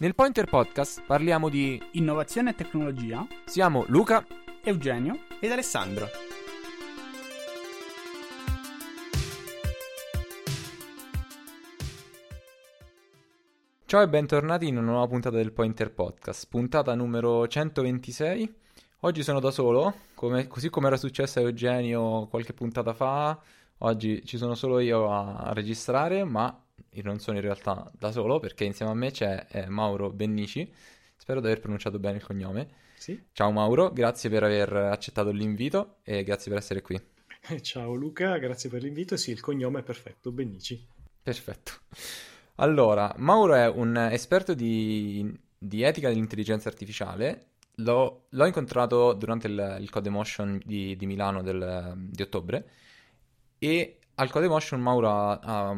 [0.00, 3.26] Nel Pointer Podcast parliamo di innovazione e tecnologia.
[3.44, 4.26] Siamo Luca,
[4.62, 6.08] Eugenio ed Alessandro.
[13.84, 18.54] Ciao e bentornati in una nuova puntata del Pointer Podcast, puntata numero 126.
[19.00, 23.38] Oggi sono da solo, come, così come era successo a Eugenio qualche puntata fa.
[23.82, 26.58] Oggi ci sono solo io a, a registrare, ma
[26.92, 30.72] io non sono in realtà da solo perché insieme a me c'è eh, Mauro Bennici.
[31.16, 32.68] Spero di aver pronunciato bene il cognome.
[32.96, 33.20] Sì.
[33.32, 37.00] Ciao Mauro, grazie per aver accettato l'invito e grazie per essere qui.
[37.62, 39.16] Ciao Luca, grazie per l'invito.
[39.16, 40.84] Sì, il cognome è perfetto, Bennici.
[41.22, 41.72] Perfetto.
[42.56, 47.46] Allora, Mauro è un esperto di, di etica dell'intelligenza artificiale.
[47.76, 52.68] L'ho, l'ho incontrato durante il, il Code Motion di, di Milano del, di ottobre
[53.58, 55.76] e al Code Motion Mauro ha, ha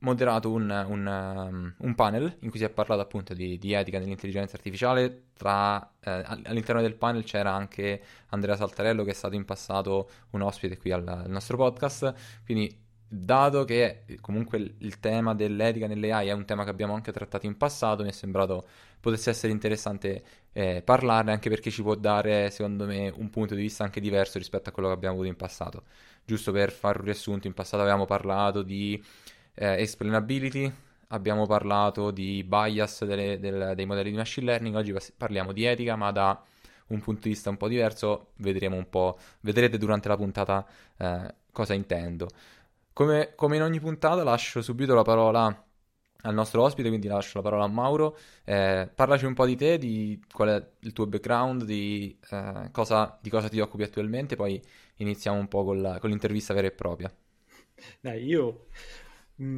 [0.00, 4.56] moderato un, un, un, panel in cui si è parlato appunto di, di etica dell'intelligenza
[4.56, 5.24] artificiale.
[5.34, 10.42] Tra, eh, all'interno del panel c'era anche Andrea Saltarello che è stato in passato un
[10.42, 12.14] ospite qui al, al nostro podcast.
[12.44, 17.10] Quindi dato che comunque il tema dell'etica nelle AI è un tema che abbiamo anche
[17.10, 18.66] trattato in passato, mi è sembrato
[19.00, 23.62] potesse essere interessante eh, parlarne, anche perché ci può dare, secondo me, un punto di
[23.62, 25.84] vista anche diverso rispetto a quello che abbiamo avuto in passato.
[26.24, 29.02] Giusto per fare un riassunto, in passato avevamo parlato di
[29.58, 30.72] eh, explainability,
[31.08, 35.96] abbiamo parlato di bias delle, del, dei modelli di machine learning, oggi parliamo di etica,
[35.96, 36.40] ma da
[36.88, 41.34] un punto di vista un po' diverso, vedremo un po', vedrete durante la puntata eh,
[41.52, 42.28] cosa intendo.
[42.92, 45.64] Come, come, in ogni puntata lascio subito la parola
[46.22, 48.16] al nostro ospite, quindi lascio la parola a Mauro.
[48.44, 53.18] Eh, parlaci un po' di te, di qual è il tuo background, di, eh, cosa,
[53.20, 54.60] di cosa ti occupi attualmente, poi
[54.96, 57.12] iniziamo un po' con, la, con l'intervista vera e propria.
[58.00, 58.66] Dai, io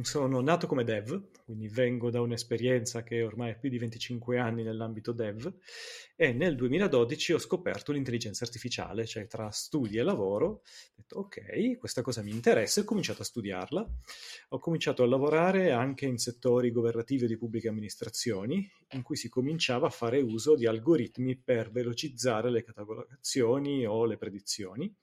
[0.01, 4.61] sono nato come dev, quindi vengo da un'esperienza che ormai ha più di 25 anni
[4.61, 5.51] nell'ambito dev
[6.15, 10.61] e nel 2012 ho scoperto l'intelligenza artificiale, cioè tra studi e lavoro, ho
[10.95, 13.89] detto ok, questa cosa mi interessa e ho cominciato a studiarla.
[14.49, 19.29] Ho cominciato a lavorare anche in settori governativi o di pubbliche amministrazioni, in cui si
[19.29, 24.95] cominciava a fare uso di algoritmi per velocizzare le catalogazioni o le predizioni.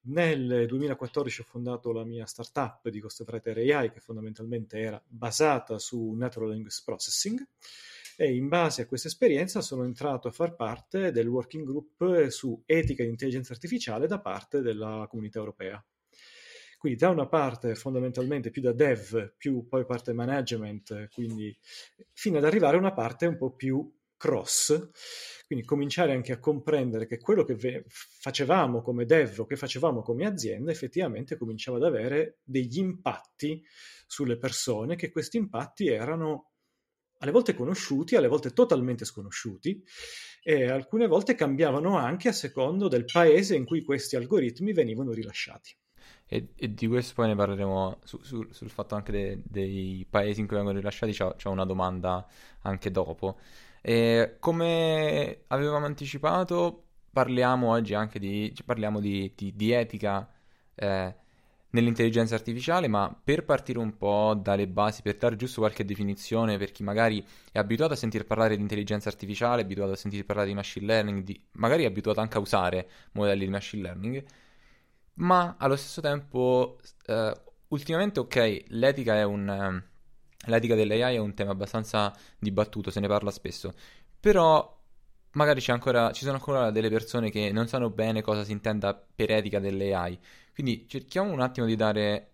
[0.00, 6.12] Nel 2014 ho fondato la mia startup di Ghostwriter AI che fondamentalmente era basata su
[6.12, 7.46] Natural Language Processing
[8.16, 12.62] e in base a questa esperienza sono entrato a far parte del working group su
[12.64, 15.84] etica e intelligenza artificiale da parte della comunità europea.
[16.78, 21.56] Quindi da una parte fondamentalmente più da dev, più poi parte management, quindi
[22.12, 24.90] fino ad arrivare a una parte un po' più cross
[25.48, 30.02] quindi cominciare anche a comprendere che quello che ve- facevamo come dev o che facevamo
[30.02, 33.64] come azienda effettivamente cominciava ad avere degli impatti
[34.06, 36.50] sulle persone, che questi impatti erano
[37.20, 39.82] alle volte conosciuti, alle volte totalmente sconosciuti
[40.42, 45.74] e alcune volte cambiavano anche a secondo del paese in cui questi algoritmi venivano rilasciati.
[46.26, 50.40] E, e di questo poi ne parleremo su, su, sul fatto anche de, dei paesi
[50.40, 52.26] in cui vengono rilasciati, c'è una domanda
[52.60, 53.38] anche dopo.
[53.88, 60.30] E come avevamo anticipato, parliamo oggi anche di, parliamo di, di, di etica
[60.74, 61.14] eh,
[61.70, 66.70] nell'intelligenza artificiale, ma per partire un po' dalle basi, per dare giusto qualche definizione per
[66.70, 70.48] chi magari è abituato a sentire parlare di intelligenza artificiale, è abituato a sentire parlare
[70.48, 74.24] di machine learning, di, magari è abituato anche a usare modelli di machine learning,
[75.14, 77.32] ma allo stesso tempo, eh,
[77.68, 79.82] ultimamente, ok, l'etica è un
[80.48, 83.72] L'etica dell'AI è un tema abbastanza dibattuto, se ne parla spesso,
[84.18, 84.76] però
[85.32, 89.30] magari ancora, ci sono ancora delle persone che non sanno bene cosa si intenda per
[89.30, 90.18] etica dell'AI.
[90.52, 92.30] Quindi cerchiamo un attimo di dare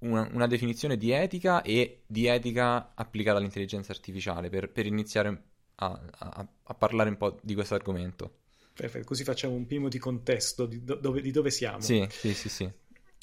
[0.00, 5.42] una, una definizione di etica e di etica applicata all'intelligenza artificiale per, per iniziare
[5.76, 8.38] a, a, a, parlare un po' di questo argomento.
[8.74, 11.80] Perfetto, così facciamo un primo di contesto di dove, di dove siamo.
[11.80, 12.70] Sì, sì, sì, sì.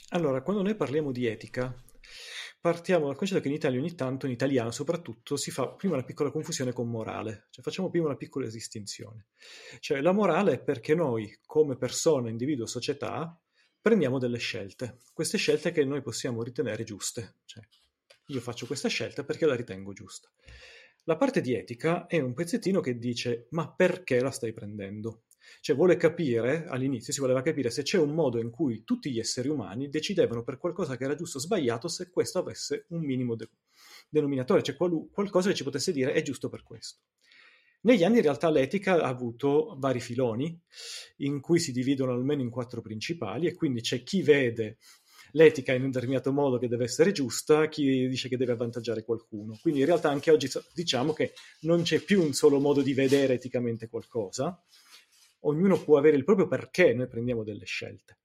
[0.09, 1.73] Allora, quando noi parliamo di etica,
[2.65, 6.03] partiamo dal concetto che in Italia ogni tanto, in italiano soprattutto, si fa prima una
[6.03, 9.27] piccola confusione con morale, cioè facciamo prima una piccola distinzione.
[9.79, 13.39] Cioè la morale è perché noi, come persona, individuo, società,
[13.79, 17.63] prendiamo delle scelte, queste scelte che noi possiamo ritenere giuste, cioè
[18.29, 20.27] io faccio questa scelta perché la ritengo giusta.
[21.03, 25.25] La parte di etica è un pezzettino che dice ma perché la stai prendendo?
[25.61, 29.19] Cioè vuole capire, all'inizio si voleva capire se c'è un modo in cui tutti gli
[29.19, 33.35] esseri umani decidevano per qualcosa che era giusto o sbagliato se questo avesse un minimo
[33.35, 33.49] de-
[34.09, 37.01] denominatore, cioè qual- qualcosa che ci potesse dire è giusto per questo.
[37.81, 40.59] Negli anni in realtà l'etica ha avuto vari filoni
[41.17, 44.77] in cui si dividono almeno in quattro principali e quindi c'è chi vede
[45.33, 49.57] l'etica in un determinato modo che deve essere giusta, chi dice che deve avvantaggiare qualcuno.
[49.61, 53.35] Quindi in realtà anche oggi diciamo che non c'è più un solo modo di vedere
[53.35, 54.59] eticamente qualcosa,
[55.47, 58.19] ognuno può avere il proprio perché noi prendiamo delle scelte.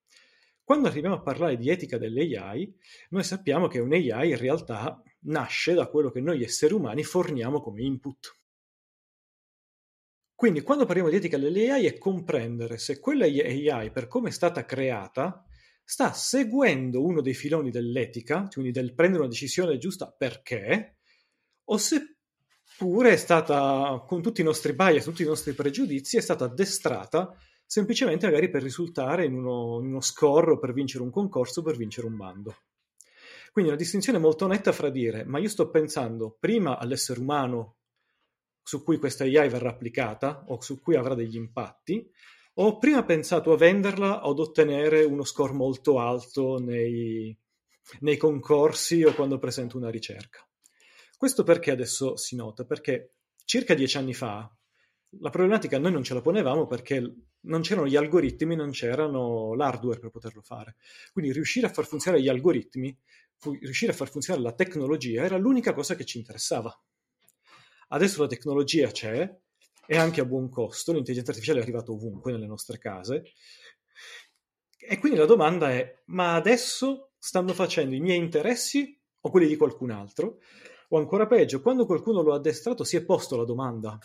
[0.63, 2.73] Quando arriviamo a parlare di etica dell'AI,
[3.11, 7.61] noi sappiamo che un AI in realtà nasce da quello che noi esseri umani forniamo
[7.61, 8.39] come input.
[10.35, 14.65] Quindi quando parliamo di etica dell'AI è comprendere se quella AI, per come è stata
[14.65, 15.45] creata,
[15.83, 20.99] sta seguendo uno dei filoni dell'etica, quindi del prendere una decisione giusta perché,
[21.65, 22.20] o se
[22.81, 27.37] pure è stata, con tutti i nostri bias, tutti i nostri pregiudizi, è stata addestrata
[27.67, 31.77] semplicemente magari per risultare in uno, in uno score o per vincere un concorso, per
[31.77, 32.57] vincere un bando.
[33.53, 37.77] Quindi una distinzione molto netta fra dire, ma io sto pensando prima all'essere umano
[38.63, 42.11] su cui questa AI verrà applicata o su cui avrà degli impatti,
[42.55, 47.37] ho prima pensato a venderla o ad ottenere uno score molto alto nei,
[48.01, 50.43] nei concorsi o quando presento una ricerca.
[51.21, 52.65] Questo perché adesso si nota?
[52.65, 54.51] Perché circa dieci anni fa
[55.19, 60.01] la problematica noi non ce la ponevamo perché non c'erano gli algoritmi, non c'erano l'hardware
[60.01, 60.77] per poterlo fare.
[61.13, 62.97] Quindi riuscire a far funzionare gli algoritmi,
[63.61, 66.75] riuscire a far funzionare la tecnologia era l'unica cosa che ci interessava.
[67.89, 69.31] Adesso la tecnologia c'è,
[69.85, 73.25] è anche a buon costo, l'intelligenza artificiale è arrivata ovunque nelle nostre case.
[74.79, 79.57] E quindi la domanda è, ma adesso stanno facendo i miei interessi o quelli di
[79.57, 80.39] qualcun altro?
[80.93, 83.99] O ancora peggio, quando qualcuno lo ha addestrato si è posto la domanda.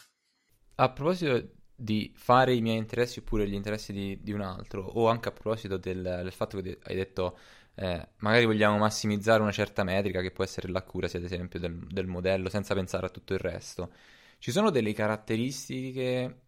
[0.75, 5.07] A proposito di fare i miei interessi oppure gli interessi di, di un altro, o
[5.07, 7.37] anche a proposito del, del fatto che hai detto
[7.75, 12.07] eh, magari vogliamo massimizzare una certa metrica che può essere l'accuracy ad esempio del, del,
[12.07, 13.91] modello senza pensare a tutto il resto.
[14.37, 16.41] Ci sono delle caratteristiche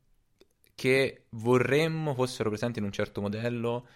[0.73, 3.87] che vorremmo fossero presenti in un certo modello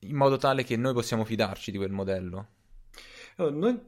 [0.00, 2.48] in modo tale che noi possiamo fidarci di quel modello?
[3.36, 3.80] Allora, noi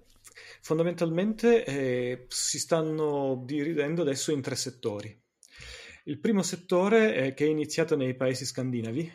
[0.61, 5.19] fondamentalmente eh, si stanno dividendo adesso in tre settori.
[6.05, 9.13] Il primo settore è che è iniziato nei paesi scandinavi,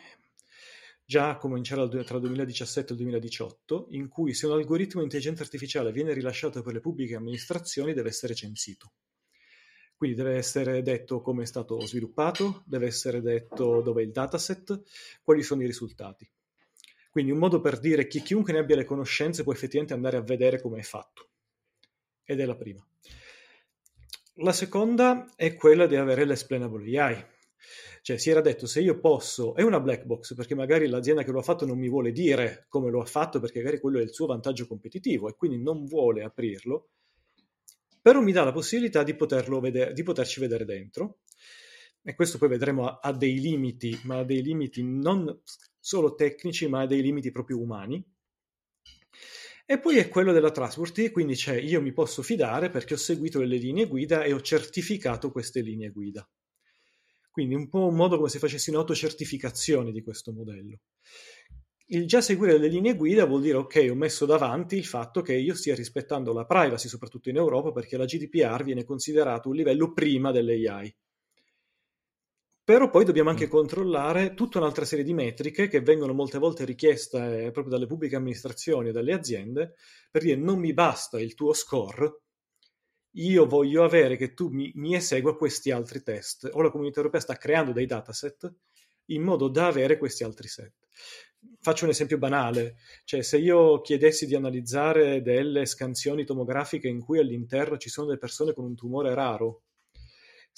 [1.04, 5.42] già comincerà tra il 2017 e il 2018, in cui se un algoritmo di intelligenza
[5.42, 8.92] artificiale viene rilasciato per le pubbliche amministrazioni deve essere censito.
[9.96, 14.82] Quindi deve essere detto come è stato sviluppato, deve essere detto dove è il dataset,
[15.22, 16.28] quali sono i risultati.
[17.10, 20.22] Quindi un modo per dire che chiunque ne abbia le conoscenze può effettivamente andare a
[20.22, 21.30] vedere come è fatto.
[22.26, 22.84] Ed è la prima.
[24.40, 27.24] La seconda è quella di avere l'explainable AI,
[28.02, 31.30] cioè si era detto se io posso, è una black box perché magari l'azienda che
[31.30, 34.02] lo ha fatto non mi vuole dire come lo ha fatto perché magari quello è
[34.02, 36.88] il suo vantaggio competitivo e quindi non vuole aprirlo,
[38.02, 39.16] però mi dà la possibilità di,
[39.60, 41.20] vedere, di poterci vedere dentro.
[42.02, 45.40] E questo poi vedremo ha dei limiti, ma ha dei limiti non
[45.80, 48.04] solo tecnici, ma ha dei limiti proprio umani.
[49.68, 53.40] E poi è quello della trustworthy, quindi c'è io mi posso fidare perché ho seguito
[53.40, 56.24] le linee guida e ho certificato queste linee guida.
[57.32, 60.82] Quindi un po' un modo come se facessi un'autocertificazione di questo modello.
[61.86, 65.34] Il già seguire le linee guida vuol dire ok, ho messo davanti il fatto che
[65.34, 69.92] io stia rispettando la privacy, soprattutto in Europa, perché la GDPR viene considerato un livello
[69.92, 70.96] prima dell'AI.
[72.66, 73.50] Però poi dobbiamo anche mm.
[73.50, 78.16] controllare tutta un'altra serie di metriche che vengono molte volte richieste eh, proprio dalle pubbliche
[78.16, 79.74] amministrazioni e dalle aziende
[80.10, 82.22] per dire non mi basta il tuo score,
[83.18, 86.50] io voglio avere che tu mi, mi esegua questi altri test.
[86.54, 88.52] O la comunità europea sta creando dei dataset
[89.10, 90.74] in modo da avere questi altri set.
[91.60, 97.20] Faccio un esempio banale, cioè se io chiedessi di analizzare delle scansioni tomografiche in cui
[97.20, 99.65] all'interno ci sono delle persone con un tumore raro,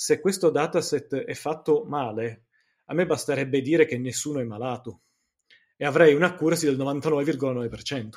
[0.00, 2.44] se questo dataset è fatto male,
[2.84, 5.00] a me basterebbe dire che nessuno è malato
[5.76, 8.08] e avrei un'accuracy del 99,9%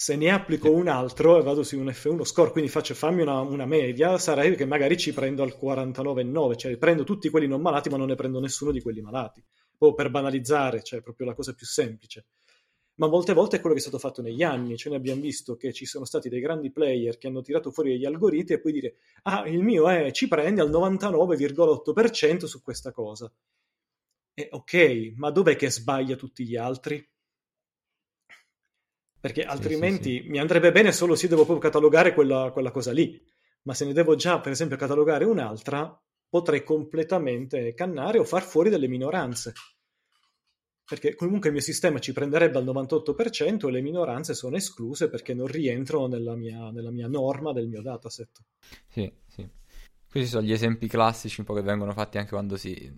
[0.00, 3.40] se ne applico un altro e vado su un F1 score, quindi faccio fammi una,
[3.40, 7.88] una media, sarei che magari ci prendo al 49,9, cioè prendo tutti quelli non malati
[7.88, 9.44] ma non ne prendo nessuno di quelli malati.
[9.78, 12.26] O per banalizzare, cioè proprio la cosa più semplice.
[12.98, 15.56] Ma molte volte è quello che è stato fatto negli anni, cioè noi abbiamo visto
[15.56, 18.72] che ci sono stati dei grandi player che hanno tirato fuori degli algoritmi e poi
[18.72, 23.32] dire ah, il mio è, ci prende al 99,8% su questa cosa.
[24.34, 27.04] E ok, ma dov'è che sbaglia tutti gli altri?
[29.20, 30.28] perché altrimenti sì, sì, sì.
[30.28, 33.20] mi andrebbe bene solo se devo proprio catalogare quella, quella, cosa lì,
[33.62, 38.70] ma se ne devo già, per esempio, catalogare un'altra, potrei completamente cannare o far fuori
[38.70, 39.52] delle minoranze.
[40.88, 45.34] Perché comunque il mio sistema ci prenderebbe al 98% e le minoranze sono escluse perché
[45.34, 48.42] non rientrano nella mia, nella mia norma del mio dataset.
[48.88, 49.46] Sì, sì.
[50.10, 52.90] Questi sono gli esempi classici un po' che vengono fatti anche quando si,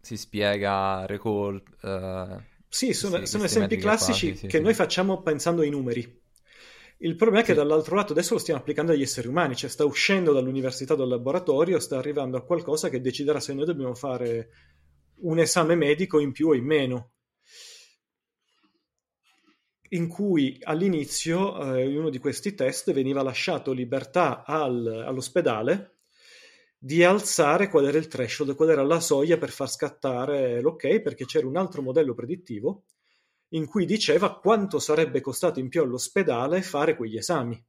[0.00, 1.62] si spiega recall.
[1.82, 4.62] Uh Sì, sono, Sì, sono esempi classici qua, sì, che sì.
[4.62, 6.24] noi facciamo pensando ai numeri.
[6.98, 9.84] Il problema è che dall'altro lato adesso lo stiamo applicando agli esseri umani, cioè sta
[9.84, 14.48] uscendo dall'università dal laboratorio, sta arrivando a qualcosa che deciderà se noi dobbiamo fare
[15.20, 17.10] un esame medico in più o in meno.
[19.90, 25.98] In cui all'inizio, eh, in uno di questi test, veniva lasciato libertà al- all'ospedale
[26.78, 31.24] di alzare qual era il threshold, qual era la soglia per far scattare l'ok, perché
[31.24, 32.84] c'era un altro modello predittivo
[33.50, 37.62] in cui diceva quanto sarebbe costato in più all'ospedale fare quegli esami.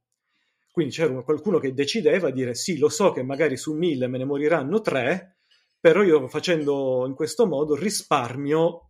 [0.70, 4.06] Quindi c'era un- qualcuno che decideva di dire sì, lo so che magari su mille
[4.06, 5.38] me ne moriranno tre,
[5.80, 8.87] però io facendo in questo modo risparmio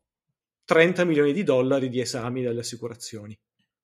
[0.69, 3.35] 30 milioni di dollari di esami dalle assicurazioni.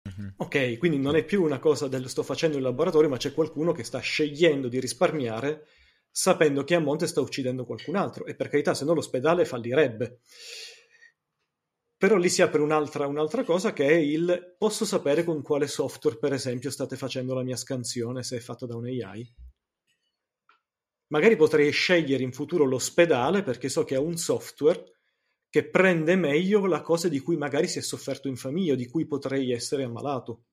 [0.03, 0.35] Mhm.
[0.39, 3.71] Ok, quindi non è più una cosa del sto facendo in laboratorio, ma c'è qualcuno
[3.71, 5.69] che sta scegliendo di risparmiare
[6.11, 8.27] sapendo che a monte sta uccidendo qualcun altro.
[8.27, 10.19] E per carità, se no l'ospedale fallirebbe.
[11.97, 16.19] Però lì si apre un'altra, un'altra cosa che è il posso sapere con quale software,
[16.19, 19.33] per esempio, state facendo la mia scansione se è fatta da un AI?
[21.07, 24.94] Magari potrei scegliere in futuro l'ospedale perché so che ha un software
[25.55, 29.07] che prende meglio la cosa di cui magari si è sofferto in famiglia di cui
[29.07, 30.47] potrei essere ammalato.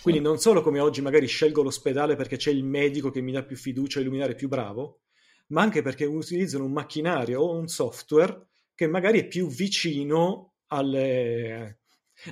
[0.00, 3.42] Quindi non solo come oggi magari scelgo l'ospedale perché c'è il medico che mi dà
[3.42, 5.00] più fiducia e illuminare più bravo,
[5.48, 11.80] ma anche perché utilizzano un macchinario o un software che magari è più vicino alle,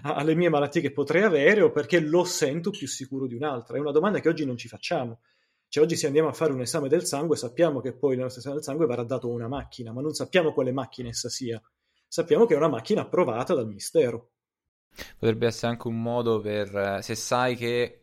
[0.01, 3.77] alle mie malattie che potrei avere o perché lo sento più sicuro di un'altra.
[3.77, 5.21] È una domanda che oggi non ci facciamo.
[5.69, 8.41] Cioè oggi se andiamo a fare un esame del sangue sappiamo che poi il nostro
[8.41, 11.63] esame del sangue verrà dato a una macchina, ma non sappiamo quale macchina essa sia.
[12.11, 14.33] Sappiamo che è una macchina approvata dal Ministero.
[15.19, 17.97] Potrebbe essere anche un modo per, eh, se sai che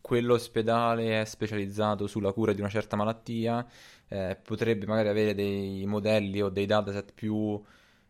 [0.00, 3.66] quell'ospedale è specializzato sulla cura di una certa malattia,
[4.08, 7.60] eh, potrebbe magari avere dei modelli o dei dataset più,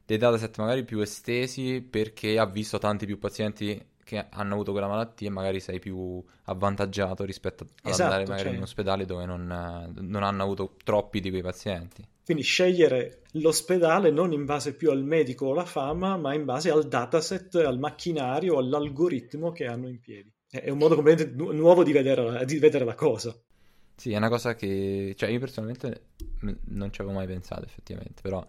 [0.04, 4.88] dei dataset magari più estesi perché ha visto tanti più pazienti che hanno avuto quella
[4.88, 9.04] malattia e magari sei più avvantaggiato rispetto ad Esatto, andare magari cioè- in un ospedale
[9.06, 12.04] dove non, eh, non hanno avuto troppi di quei pazienti.
[12.25, 16.71] Quindi scegliere l'ospedale non in base più al medico o alla fama, ma in base
[16.71, 20.33] al dataset, al macchinario, all'algoritmo che hanno in piedi.
[20.49, 23.35] È un modo completamente nu- nuovo di vedere, di vedere la cosa.
[23.95, 26.07] Sì, è una cosa che, cioè io personalmente
[26.67, 28.45] non ci avevo mai pensato effettivamente, però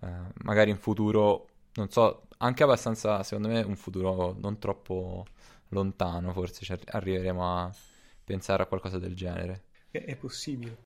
[0.00, 0.08] eh,
[0.44, 5.26] magari in futuro, non so, anche abbastanza, secondo me, un futuro non troppo
[5.68, 7.74] lontano, forse ci arri- arriveremo a
[8.24, 9.64] pensare a qualcosa del genere.
[9.90, 10.82] È possibile.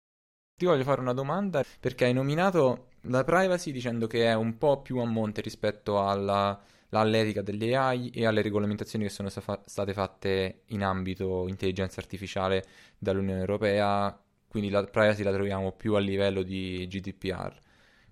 [0.58, 4.80] Ti voglio fare una domanda perché hai nominato la privacy dicendo che è un po'
[4.80, 6.58] più a monte rispetto alla,
[6.90, 12.64] all'etica delle AI e alle regolamentazioni che sono sta- state fatte in ambito intelligenza artificiale
[12.98, 17.54] dall'Unione Europea, quindi la privacy la troviamo più a livello di GDPR.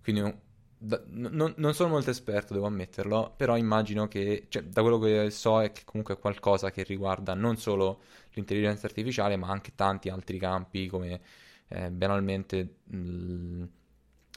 [0.03, 0.35] Quindi
[0.77, 5.31] da- non, non sono molto esperto, devo ammetterlo, però immagino che, cioè, da quello che
[5.31, 10.11] so è che comunque è qualcosa che riguarda non solo l'intelligenza artificiale, ma anche tanti
[10.11, 11.21] altri campi come
[11.75, 13.65] eh, banalmente mh,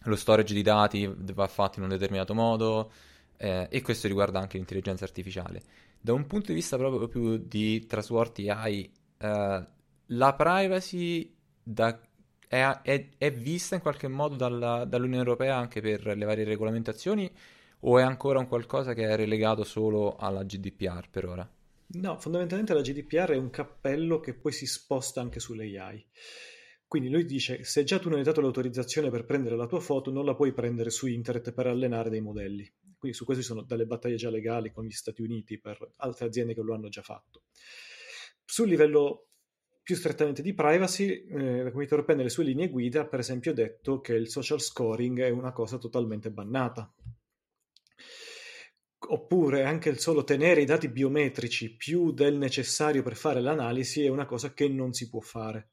[0.04, 2.92] lo storage di dati va fatto in un determinato modo
[3.38, 5.62] eh, e questo riguarda anche l'intelligenza artificiale.
[6.00, 9.64] Da un punto di vista proprio più di trustworthy AI, eh,
[10.12, 12.00] la privacy da-
[12.48, 17.30] è, è- è vista in qualche modo dalla- dall'Unione Europea anche per le varie regolamentazioni
[17.82, 21.50] o è ancora un qualcosa che è relegato solo alla GDPR per ora?
[21.90, 26.06] No, fondamentalmente la GDPR è un cappello che poi si sposta anche sulle AI.
[26.88, 30.10] Quindi lui dice, se già tu non hai dato l'autorizzazione per prendere la tua foto,
[30.10, 32.66] non la puoi prendere su internet per allenare dei modelli.
[32.98, 36.28] Quindi su questo ci sono delle battaglie già legali con gli Stati Uniti per altre
[36.28, 37.44] aziende che lo hanno già fatto.
[38.46, 39.28] Sul livello
[39.84, 43.54] più strettamente di privacy, eh, la Comunità Europea nelle sue linee guida, per esempio, ha
[43.54, 46.94] detto che il social scoring è una cosa totalmente bannata.
[49.10, 54.10] Oppure anche il solo tenere i dati biometrici più del necessario per fare l'analisi è
[54.10, 55.72] una cosa che non si può fare.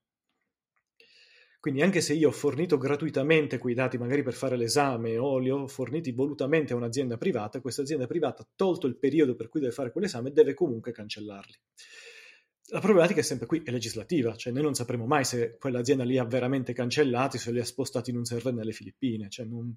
[1.64, 5.48] Quindi anche se io ho fornito gratuitamente quei dati magari per fare l'esame o li
[5.48, 9.72] ho forniti volutamente a un'azienda privata, questa azienda privata, tolto il periodo per cui deve
[9.72, 11.54] fare quell'esame, deve comunque cancellarli.
[12.66, 16.18] La problematica è sempre qui, è legislativa, cioè noi non sapremo mai se quell'azienda li
[16.18, 19.30] ha veramente cancellati, se li ha spostati in un server nelle Filippine.
[19.30, 19.74] Cioè non...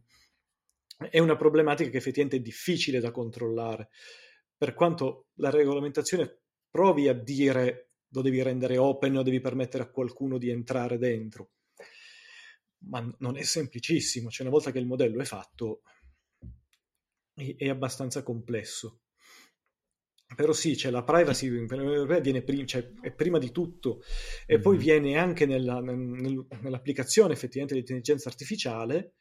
[1.09, 3.87] È una problematica che effettivamente è difficile da controllare,
[4.57, 6.39] per quanto la regolamentazione
[6.69, 11.51] provi a dire lo devi rendere open o devi permettere a qualcuno di entrare dentro
[12.79, 15.81] ma non è semplicissimo, cioè una volta che il modello è fatto
[17.33, 19.01] è abbastanza complesso.
[20.35, 24.01] Però sì, c'è la privacy viene prima, cioè, è prima di tutto
[24.45, 24.61] e mm-hmm.
[24.61, 29.13] poi viene anche nella, nel, nell'applicazione effettivamente dell'intelligenza artificiale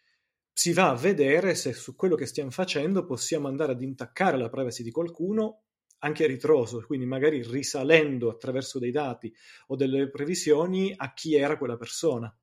[0.53, 4.49] si va a vedere se su quello che stiamo facendo possiamo andare ad intaccare la
[4.49, 5.67] privacy di qualcuno
[5.99, 9.33] anche a ritroso, quindi magari risalendo attraverso dei dati
[9.69, 12.35] o delle previsioni a chi era quella persona.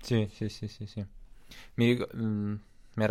[0.00, 1.04] Sì, sì, sì, sì, sì.
[1.74, 2.54] Mi, ric- mm,
[2.94, 3.06] mi,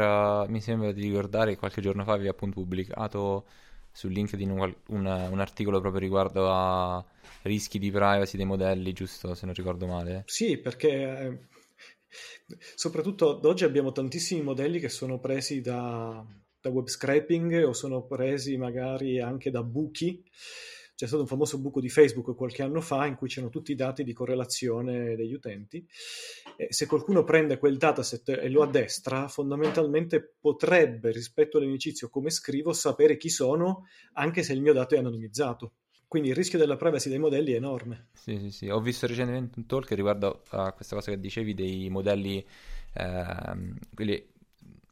[0.49, 3.45] mi sembra di ricordare che qualche giorno fa avevi appunto pubblicato
[3.91, 7.03] su LinkedIn un, un- un articolo proprio riguardo a
[7.43, 10.25] rischi di privacy dei modelli, giusto se non ricordo male.
[10.25, 11.37] Sì, perché eh,
[12.75, 16.23] soprattutto ad oggi abbiamo tantissimi modelli che sono presi da,
[16.59, 20.23] da web scraping o sono presi magari anche da buchi.
[20.97, 23.75] C'è stato un famoso buco di Facebook qualche anno fa in cui c'erano tutti i
[23.75, 25.85] dati di correlazione degli utenti.
[26.55, 32.73] E se qualcuno prende quel dataset e lo addestra, fondamentalmente potrebbe, rispetto all'inizio come scrivo,
[32.73, 35.73] sapere chi sono anche se il mio dato è anonimizzato.
[36.07, 38.07] Quindi il rischio della privacy dei modelli è enorme.
[38.13, 38.69] Sì, sì, sì.
[38.69, 42.43] Ho visto recentemente un talk riguardo a questa cosa che dicevi dei modelli,
[42.93, 44.27] ehm, quelli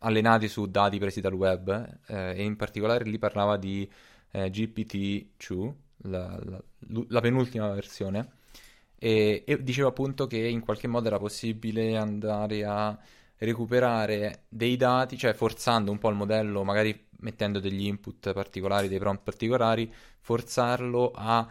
[0.01, 3.89] allenati su dati presi dal web, eh, e in particolare lì parlava di
[4.29, 6.63] eh, GPT-2, la, la-
[7.09, 8.29] la penultima versione,
[8.97, 12.97] e, e diceva appunto che in qualche modo era possibile andare a
[13.37, 18.99] recuperare dei dati, cioè forzando un po' il modello, magari mettendo degli input particolari, dei
[18.99, 21.47] prompt particolari, forzarlo a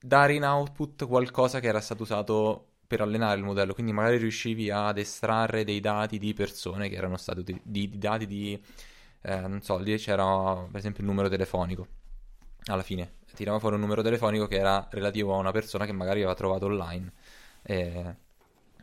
[0.00, 4.70] dare in output qualcosa che era stato usato per allenare il modello, quindi magari riuscivi
[4.70, 8.60] ad estrarre dei dati di persone che erano state di, di dati di,
[9.22, 11.86] eh, non so, lì c'era per esempio il numero telefonico,
[12.66, 16.18] alla fine tirava fuori un numero telefonico che era relativo a una persona che magari
[16.18, 17.12] aveva trovato online,
[17.62, 18.16] e,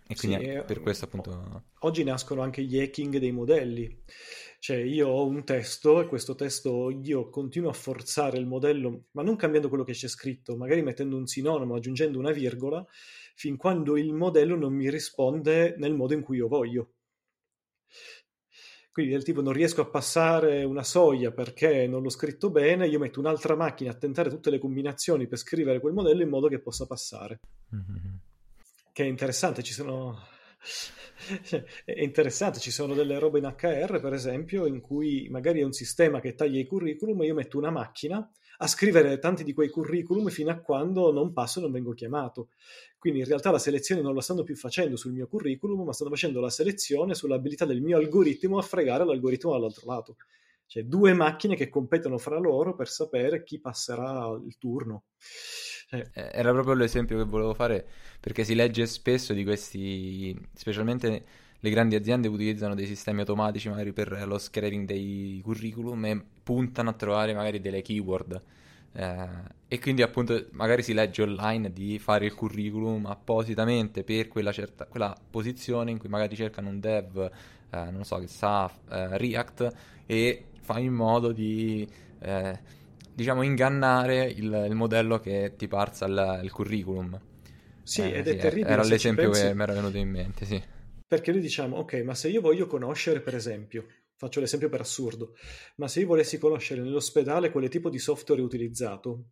[0.08, 1.64] e Sì, quindi e, per questo appunto...
[1.80, 4.04] oggi nascono anche gli hacking dei modelli.
[4.60, 9.22] Cioè io ho un testo e questo testo io continuo a forzare il modello, ma
[9.22, 12.84] non cambiando quello che c'è scritto, magari mettendo un sinonimo, aggiungendo una virgola,
[13.36, 16.95] fin quando il modello non mi risponde nel modo in cui io voglio.
[18.96, 22.98] Quindi del tipo non riesco a passare una soglia perché non l'ho scritto bene, io
[22.98, 26.60] metto un'altra macchina a tentare tutte le combinazioni per scrivere quel modello in modo che
[26.60, 27.42] possa passare.
[27.72, 28.20] Mhm.
[28.94, 30.18] Che è interessante, ci sono...
[31.84, 35.74] È interessante, ci sono delle robe in HR, per esempio, in cui magari è un
[35.74, 39.70] sistema che taglia i curriculum e io metto una macchina a scrivere tanti di quei
[39.70, 42.50] curriculum fino a quando non passo e non vengo chiamato.
[42.98, 46.09] Quindi in realtà la selezione non la stanno più facendo sul mio curriculum, ma stanno
[46.09, 50.15] facendo la selezione sull'abilità del mio algoritmo a fregare l'algoritmo dall'altro lato.
[50.68, 55.03] Cioè due macchine che competono fra loro per sapere chi passerà il turno.
[55.87, 57.87] Cioè, Eh, Era proprio l'esempio che volevo fare
[58.20, 61.25] perché si legge spesso di questi, specialmente
[61.66, 66.90] le grandi aziende utilizzano dei sistemi automatici magari per lo scraping dei curriculum e puntano
[66.90, 68.42] a trovare magari delle keyword.
[68.94, 69.28] Eh,
[69.68, 74.86] e quindi appunto magari si legge online di fare il curriculum appositamente per quella, certa,
[74.86, 77.30] quella posizione in cui magari cercano un dev,
[77.72, 79.74] eh, non so, che sa eh, React
[80.06, 81.88] e fa in modo di...
[82.20, 82.60] eh,
[83.14, 87.20] diciamo, ingannare il, il modello che ti parsa il, il curriculum.
[87.82, 89.42] sì, Eh, ed sì, è terribile era l'esempio pensi.
[89.48, 90.62] che mi era venuto in mente, sì.
[91.07, 95.35] Perché noi diciamo, ok, ma se io voglio conoscere, per esempio, faccio l'esempio per assurdo,
[95.75, 99.25] ma se io volessi conoscere nell'ospedale quale tipo di software è utilizzato,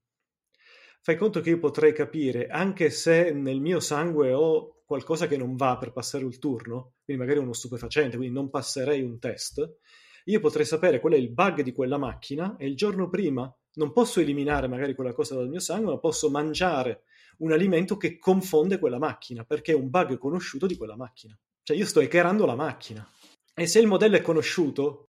[1.02, 5.56] fai conto che io potrei capire, anche se nel mio sangue ho qualcosa che non
[5.56, 9.78] va per passare il turno, quindi magari uno stupefacente, quindi non passerei un test,
[10.26, 13.92] io potrei sapere qual è il bug di quella macchina e il giorno prima non
[13.92, 17.04] posso eliminare magari quella cosa dal mio sangue, ma posso mangiare
[17.40, 21.38] un alimento che confonde quella macchina, perché è un bug conosciuto di quella macchina.
[21.64, 23.08] Cioè io sto hackerando la macchina.
[23.56, 25.10] E se il modello è conosciuto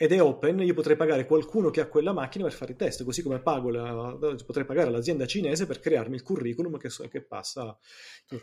[0.00, 3.02] ed è open, io potrei pagare qualcuno che ha quella macchina per fare i test,
[3.02, 7.76] così come la- potrei pagare l'azienda cinese per crearmi il curriculum che, so- che passa.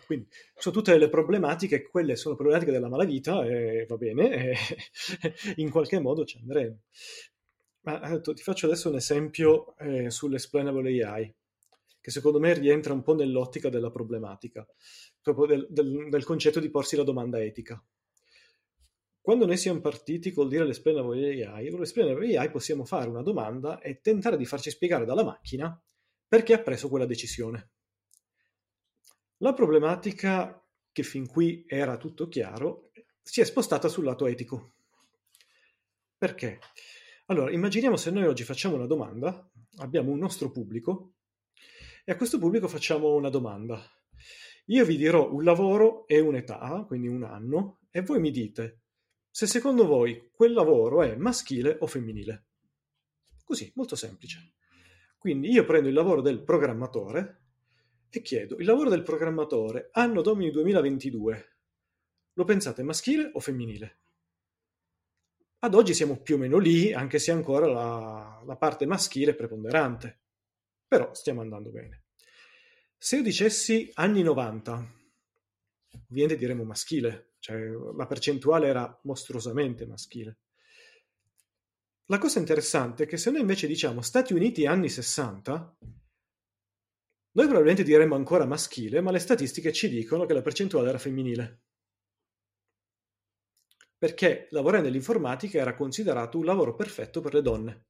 [0.06, 4.52] Quindi sono tutte delle problematiche, quelle sono problematiche della malavita e va bene,
[5.22, 6.82] e in qualche modo ci andremo.
[7.86, 11.34] Ma eh, ti faccio adesso un esempio eh, sull'explainable AI,
[12.06, 14.64] che secondo me rientra un po' nell'ottica della problematica,
[15.24, 17.84] proprio del, del- del concetto di porsi la domanda etica.
[19.20, 23.80] Quando noi siamo partiti col dire l'explainable AI, con l'explainable AI possiamo fare una domanda
[23.80, 25.84] e tentare di farci spiegare dalla macchina
[26.28, 27.72] perché ha preso quella decisione.
[29.38, 32.92] La problematica, che fin qui era tutto chiaro,
[33.24, 34.74] si è spostata sul lato etico.
[36.16, 36.60] Perché?
[37.26, 41.15] Allora, immaginiamo se noi oggi facciamo una domanda, abbiamo un nostro pubblico
[42.06, 43.82] e a questo pubblico facciamo una domanda.
[44.68, 48.84] Io vi dirò un lavoro e un'età, quindi un anno, e voi mi dite
[49.36, 52.46] se secondo voi quel lavoro è maschile o femminile.
[53.44, 54.54] Così, molto semplice.
[55.18, 57.42] Quindi io prendo il lavoro del programmatore
[58.10, 61.58] e chiedo, il lavoro del programmatore, anno domini 2022,
[62.32, 64.00] lo pensate maschile o femminile?
[65.60, 69.36] Ad oggi siamo più o meno lì, anche se ancora la, la parte maschile è
[69.36, 70.25] preponderante.
[70.88, 72.04] Però stiamo andando bene.
[72.98, 74.94] Se io dicessi anni 90,
[76.10, 77.58] ovviamente diremmo maschile, cioè
[77.96, 80.38] la percentuale era mostruosamente maschile.
[82.06, 85.78] La cosa interessante è che se noi invece diciamo Stati Uniti anni 60,
[87.32, 91.62] noi probabilmente diremmo ancora maschile, ma le statistiche ci dicono che la percentuale era femminile.
[93.98, 97.86] Perché lavorare nell'informatica era considerato un lavoro perfetto per le donne.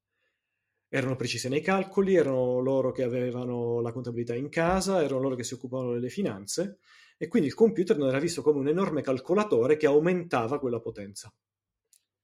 [0.88, 5.44] Erano precise nei calcoli, erano loro che avevano la contabilità in casa, erano loro che
[5.44, 6.80] si occupavano delle finanze
[7.18, 11.34] e quindi il computer non era visto come un enorme calcolatore che aumentava quella potenza.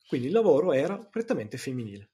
[0.07, 2.11] Quindi il lavoro era prettamente femminile.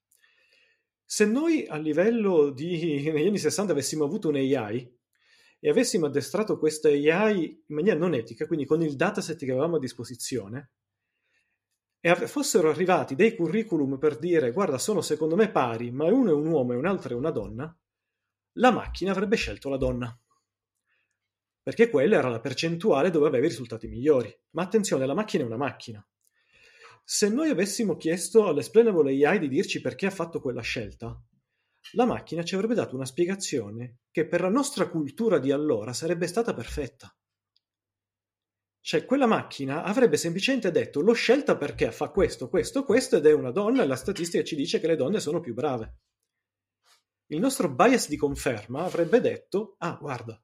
[1.04, 4.96] Se noi a livello di negli anni 60 avessimo avuto un AI
[5.60, 9.78] e avessimo addestrato questa AI in maniera non etica, quindi con il dataset che avevamo
[9.78, 10.72] a disposizione,
[12.00, 16.34] e fossero arrivati dei curriculum per dire guarda sono secondo me pari, ma uno è
[16.34, 17.76] un uomo e un altro è una donna,
[18.60, 20.20] la macchina avrebbe scelto la donna.
[21.62, 24.34] Perché quella era la percentuale dove aveva i risultati migliori.
[24.52, 26.06] Ma attenzione, la macchina è una macchina.
[27.04, 31.22] Se noi avessimo chiesto all'Explainable AI di dirci perché ha fatto quella scelta,
[31.94, 36.28] la macchina ci avrebbe dato una spiegazione che per la nostra cultura di allora sarebbe
[36.28, 37.16] stata perfetta.
[38.88, 43.34] Cioè, quella macchina avrebbe semplicemente detto l'ho scelta perché fa questo, questo, questo ed è
[43.34, 45.98] una donna e la statistica ci dice che le donne sono più brave.
[47.26, 50.42] Il nostro bias di conferma avrebbe detto, ah, guarda,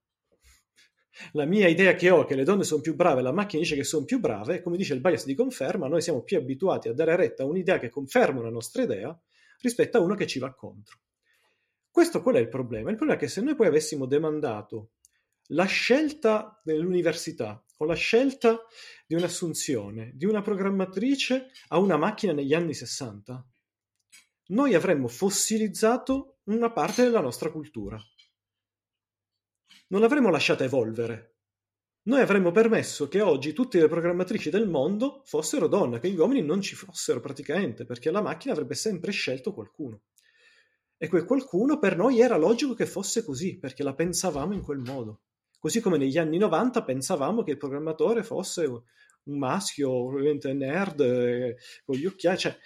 [1.32, 3.86] la mia idea che ho che le donne sono più brave, la macchina dice che
[3.86, 7.16] sono più brave, come dice il bias di conferma, noi siamo più abituati a dare
[7.16, 9.18] retta a un'idea che conferma una nostra idea
[9.62, 11.00] rispetto a una che ci va contro.
[11.90, 12.90] Questo qual è il problema?
[12.90, 14.90] Il problema è che se noi poi avessimo demandato
[15.48, 18.66] la scelta dell'università o la scelta
[19.06, 23.46] di un'assunzione di una programmatrice a una macchina negli anni 60,
[24.48, 27.98] noi avremmo fossilizzato una parte della nostra cultura.
[29.88, 31.36] Non l'avremmo lasciata evolvere.
[32.04, 36.42] Noi avremmo permesso che oggi tutte le programmatrici del mondo fossero donne, che gli uomini
[36.42, 40.02] non ci fossero praticamente, perché la macchina avrebbe sempre scelto qualcuno.
[40.98, 44.80] E quel qualcuno per noi era logico che fosse così, perché la pensavamo in quel
[44.80, 45.22] modo.
[45.64, 51.56] Così come negli anni 90 pensavamo che il programmatore fosse un maschio, probabilmente nerd, eh,
[51.86, 52.38] con gli occhiali.
[52.38, 52.58] Cioè...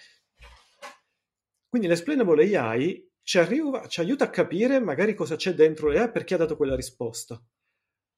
[1.68, 6.34] Quindi l'explainable AI ci, arriva, ci aiuta a capire magari cosa c'è dentro l'AI perché
[6.34, 7.40] ha dato quella risposta.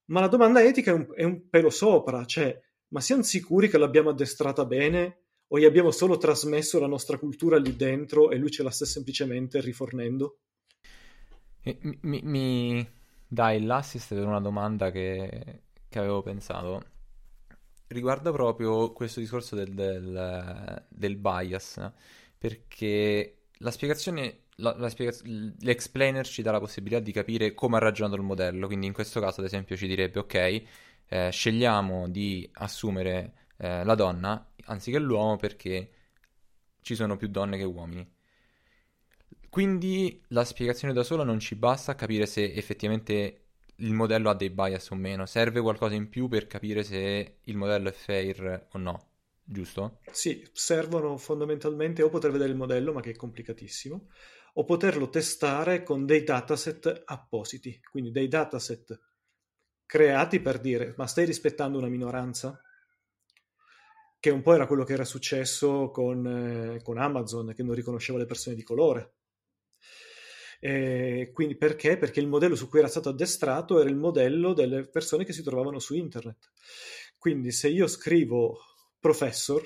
[0.07, 2.59] Ma la domanda etica è un, è un pelo sopra, cioè,
[2.95, 7.59] ma siamo sicuri che l'abbiamo addestrata bene o gli abbiamo solo trasmesso la nostra cultura
[7.59, 10.39] lì dentro e lui ce la sta semplicemente rifornendo?
[12.01, 13.00] Mi, mi
[13.33, 16.83] dai l'assist per una domanda che, che, avevo pensato.
[17.87, 21.93] Riguarda proprio questo discorso del, del, del bias,
[22.37, 27.81] perché la spiegazione, la, la spiegaz- l'explainer ci dà la possibilità di capire come ha
[27.81, 30.63] ragionato il modello, quindi in questo caso ad esempio ci direbbe ok,
[31.07, 35.91] eh, scegliamo di assumere eh, la donna anziché l'uomo perché
[36.81, 38.09] ci sono più donne che uomini.
[39.51, 44.35] Quindi la spiegazione da sola non ci basta a capire se effettivamente il modello ha
[44.35, 48.69] dei bias o meno, serve qualcosa in più per capire se il modello è fair
[48.71, 49.09] o no,
[49.43, 49.99] giusto?
[50.13, 54.09] Sì, servono fondamentalmente o poter vedere il modello, ma che è complicatissimo,
[54.55, 59.01] o poterlo testare con dei dataset appositi, quindi dei dataset
[59.85, 62.63] creati per dire ma stai rispettando una minoranza?
[64.21, 68.19] che un po' era quello che era successo con, eh, con Amazon, che non riconosceva
[68.19, 69.15] le persone di colore.
[70.61, 71.97] E quindi perché?
[71.97, 75.43] Perché il modello su cui era stato addestrato era il modello delle persone che si
[75.43, 76.53] trovavano su internet.
[77.19, 78.59] Quindi se io scrivo
[79.01, 79.63] professor,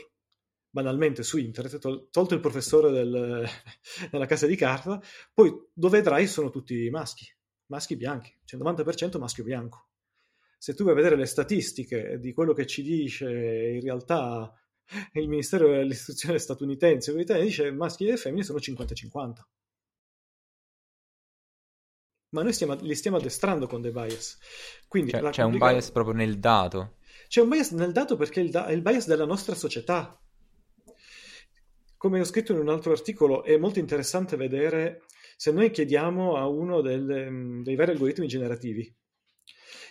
[0.71, 3.47] banalmente su internet, tol- tolto il professore del,
[4.11, 5.01] della casa di carta,
[5.35, 7.27] poi dove vedrai sono tutti maschi,
[7.67, 9.89] maschi bianchi, cioè il 90% maschio bianco
[10.65, 13.27] se tu vai a vedere le statistiche di quello che ci dice
[13.75, 14.51] in realtà
[15.13, 19.33] il Ministero dell'Istruzione statunitense, dice maschi e femmine sono 50-50.
[22.35, 24.39] Ma noi stiamo, li stiamo addestrando con dei bias.
[24.89, 26.97] Quindi cioè, c'è un bias proprio nel dato.
[27.29, 30.21] C'è un bias nel dato perché è il, da- è il bias della nostra società.
[31.97, 35.05] Come ho scritto in un altro articolo, è molto interessante vedere
[35.37, 38.95] se noi chiediamo a uno del, dei vari algoritmi generativi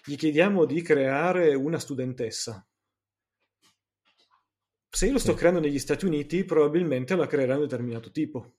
[0.05, 2.67] gli chiediamo di creare una studentessa.
[4.89, 5.37] Se io lo sto sì.
[5.37, 8.55] creando negli Stati Uniti, probabilmente la creerà un determinato tipo.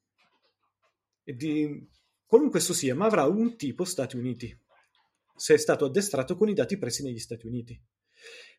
[1.23, 1.87] E di
[2.26, 4.56] qualunque esso sia, ma avrà un tipo Stati Uniti.
[5.37, 7.80] Se è stato addestrato con i dati presi negli Stati Uniti.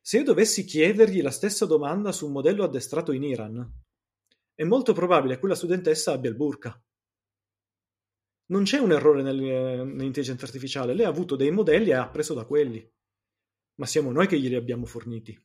[0.01, 3.83] Se io dovessi chiedergli la stessa domanda su un modello addestrato in Iran,
[4.53, 6.79] è molto probabile che quella studentessa abbia il burka.
[8.47, 12.45] Non c'è un errore nell'intelligenza artificiale, lei ha avuto dei modelli e ha preso da
[12.45, 12.87] quelli,
[13.75, 15.37] ma siamo noi che glieli abbiamo forniti.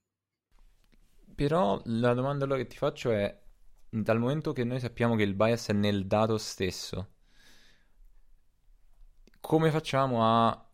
[1.35, 3.43] Però la domanda che ti faccio è,
[3.89, 7.15] dal momento che noi sappiamo che il bias è nel dato stesso,
[9.51, 10.65] come facciamo a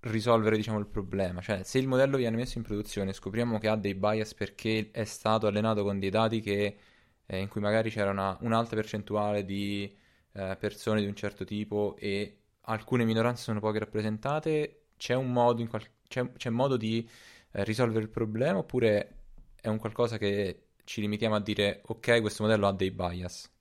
[0.00, 1.40] risolvere diciamo, il problema?
[1.40, 5.04] Cioè, se il modello viene messo in produzione scopriamo che ha dei bias perché è
[5.04, 6.76] stato allenato con dei dati che,
[7.24, 9.96] eh, in cui magari c'era una, un'alta percentuale di
[10.32, 15.66] eh, persone di un certo tipo e alcune minoranze sono poche rappresentate, c'è un modo,
[15.66, 17.08] qual- c'è, c'è modo di
[17.52, 19.20] eh, risolvere il problema oppure
[19.58, 23.51] è un qualcosa che ci limitiamo a dire ok, questo modello ha dei bias?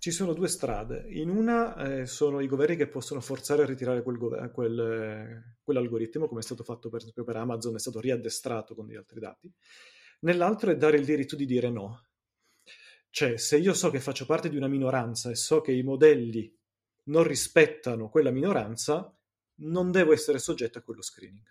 [0.00, 1.04] Ci sono due strade.
[1.10, 5.58] In una eh, sono i governi che possono forzare a ritirare quel, gover- quel, eh,
[5.62, 9.20] quell'algoritmo, come è stato fatto per esempio per Amazon, è stato riaddestrato con degli altri
[9.20, 9.52] dati.
[10.20, 12.06] Nell'altro è dare il diritto di dire no.
[13.10, 16.50] Cioè, se io so che faccio parte di una minoranza e so che i modelli
[17.08, 19.14] non rispettano quella minoranza,
[19.56, 21.46] non devo essere soggetto a quello screening.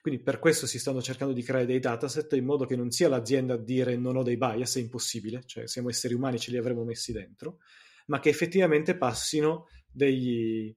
[0.00, 3.08] Quindi per questo si stanno cercando di creare dei dataset in modo che non sia
[3.08, 6.56] l'azienda a dire non ho dei bias, è impossibile, cioè siamo esseri umani, ce li
[6.56, 7.58] avremmo messi dentro,
[8.06, 10.74] ma che effettivamente passino degli,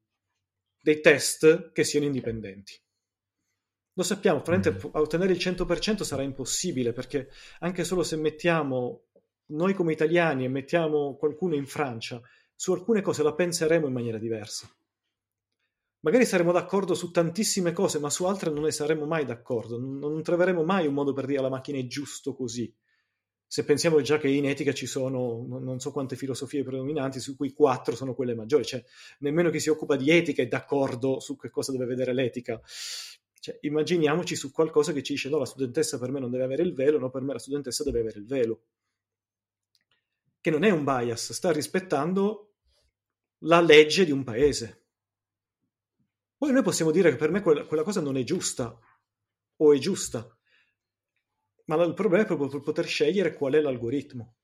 [0.82, 2.78] dei test che siano indipendenti.
[3.94, 4.92] Lo sappiamo, probabilmente mm.
[4.94, 9.06] ottenere il 100% sarà impossibile perché anche solo se mettiamo
[9.48, 12.22] noi come italiani e mettiamo qualcuno in Francia,
[12.56, 14.70] su alcune cose la penseremo in maniera diversa
[16.04, 19.80] magari saremo d'accordo su tantissime cose, ma su altre non ne saremo mai d'accordo.
[19.80, 22.74] Non, troveremo mai un modo per dire alla macchina è giusto così.
[23.46, 27.54] Se pensiamo già che in etica ci sono non so quante filosofie predominanti, su cui
[27.54, 28.84] quattro sono quelle maggiori, cioè
[29.20, 32.60] nemmeno chi si occupa di etica è d'accordo su che cosa deve vedere l'etica.
[33.40, 36.64] Cioè, immaginiamoci su qualcosa che ci dice no, la studentessa per me non deve avere
[36.64, 38.62] il velo, no, per me la studentessa deve avere il velo.
[40.42, 42.56] Che non è un bias, sta rispettando
[43.40, 44.83] la legge di un paese
[46.44, 48.78] poi noi possiamo dire che per me quella, quella cosa non è giusta
[49.56, 50.38] o è giusta,
[51.68, 54.36] ma il problema è proprio poter scegliere qual è l'algoritmo.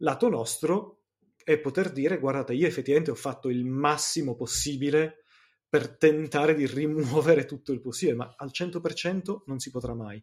[0.00, 1.04] Lato nostro
[1.42, 5.24] è poter dire, guardate, io effettivamente ho fatto il massimo possibile
[5.66, 10.22] per tentare di rimuovere tutto il possibile, ma al 100% non si potrà mai.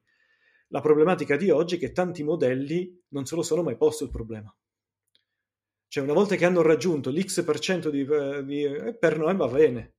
[0.67, 4.11] La problematica di oggi è che tanti modelli non se lo sono mai posto il
[4.11, 4.55] problema.
[5.87, 8.05] Cioè, una volta che hanno raggiunto l'X% di,
[8.45, 9.96] di eh, per noi va bene,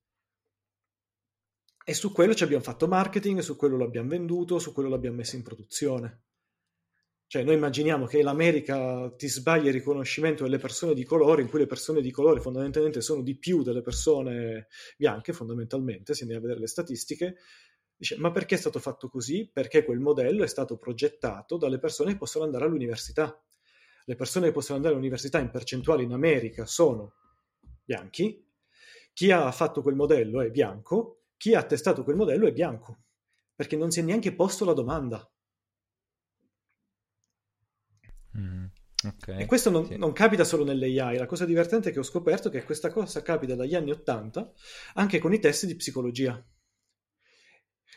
[1.89, 5.37] e su quello ci abbiamo fatto marketing, su quello l'abbiamo venduto, su quello l'abbiamo messo
[5.37, 6.25] in produzione.
[7.27, 11.61] Cioè, noi immaginiamo che l'America ti sbaglia il riconoscimento delle persone di colore, in cui
[11.61, 14.67] le persone di colore fondamentalmente sono di più delle persone
[14.99, 17.37] bianche, fondamentalmente, se andiamo a vedere le statistiche.
[17.97, 19.51] Dice, ma perché è stato fatto così?
[19.51, 23.43] Perché quel modello è stato progettato dalle persone che possono andare all'università.
[24.05, 27.15] Le persone che possono andare all'università in percentuale in America sono
[27.83, 28.47] bianchi.
[29.15, 33.05] Chi ha fatto quel modello è bianco, chi ha testato quel modello è bianco,
[33.55, 35.27] perché non si è neanche posto la domanda.
[38.37, 38.67] Mm,
[39.07, 39.97] okay, e questo non, sì.
[39.97, 43.55] non, capita solo nell'AI, la cosa divertente è che ho scoperto che questa cosa capita
[43.55, 44.53] dagli anni 80
[44.95, 46.45] anche con i test di psicologia.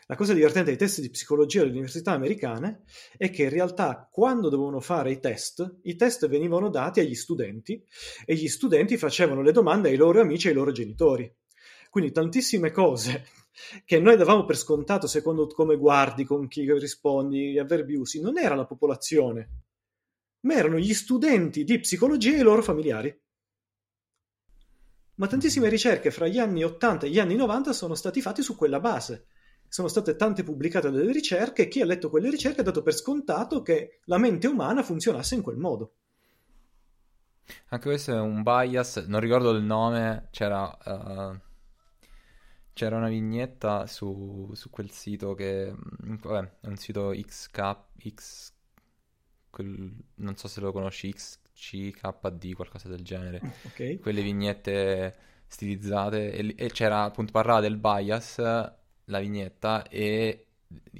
[0.07, 2.83] La cosa divertente dei test di psicologia alle università americane
[3.17, 7.81] è che in realtà quando dovevano fare i test, i test venivano dati agli studenti
[8.25, 11.33] e gli studenti facevano le domande ai loro amici e ai loro genitori.
[11.91, 13.25] Quindi tantissime cose
[13.83, 18.37] che noi davamo per scontato secondo come guardi, con chi rispondi, gli avverbi usi, non
[18.37, 19.49] era la popolazione,
[20.45, 23.13] ma erano gli studenti di psicologia e i loro familiari.
[25.15, 28.55] Ma tantissime ricerche fra gli anni 80 e gli anni 90 sono stati fatti su
[28.55, 29.25] quella base.
[29.67, 32.93] Sono state tante pubblicate delle ricerche e chi ha letto quelle ricerche ha dato per
[32.93, 35.95] scontato che la mente umana funzionasse in quel modo.
[37.67, 40.77] Anche questo è un bias, non ricordo il nome, c'era...
[40.85, 41.49] Uh
[42.73, 47.75] c'era una vignetta su, su quel sito che, mm, vabbè, è un sito XK,
[48.13, 48.53] X,
[49.49, 53.39] quel, non so se lo conosci, XCKD, qualcosa del genere.
[53.71, 53.99] Okay.
[53.99, 55.15] Quelle vignette
[55.47, 60.47] stilizzate e, e, c'era appunto parlava del bias, la vignetta, e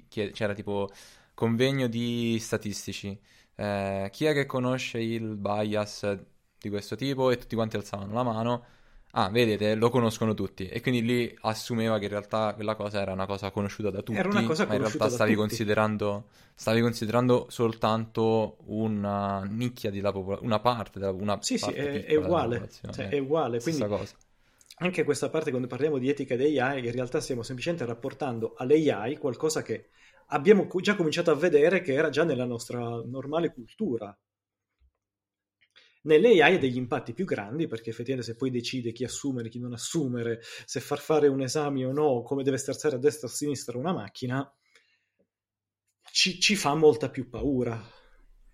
[0.10, 0.90] c'era tipo
[1.34, 3.20] convegno di statistici.
[3.56, 6.20] Eh, chi è che conosce il bias
[6.60, 7.32] di questo tipo?
[7.32, 8.66] E tutti quanti alzavano la mano
[9.12, 10.68] ah, vedete, lo conoscono tutti.
[10.68, 14.18] E quindi lì assumeva che in realtà quella cosa era una cosa conosciuta da tutti.
[14.18, 20.48] Era una cosa ma in realtà stavi considerando, stavi considerando soltanto una nicchia della popolazione,
[20.48, 22.70] una parte della una Sì, sì, è, è uguale.
[22.92, 23.60] Cioè, è uguale.
[23.62, 24.16] Quindi, cosa.
[24.78, 29.18] anche questa parte quando parliamo di etica di AI, in realtà stiamo semplicemente rapportando all'AI
[29.18, 29.90] qualcosa che
[30.28, 34.16] abbiamo già cominciato a vedere che era già nella nostra normale cultura.
[36.04, 39.74] Nell'AI ha degli impatti più grandi perché effettivamente se poi decide chi assumere, chi non
[39.74, 43.34] assumere, se far fare un esame o no, come deve sterzare a destra o a
[43.34, 44.52] sinistra una macchina,
[46.12, 47.82] ci, ci fa molta più paura.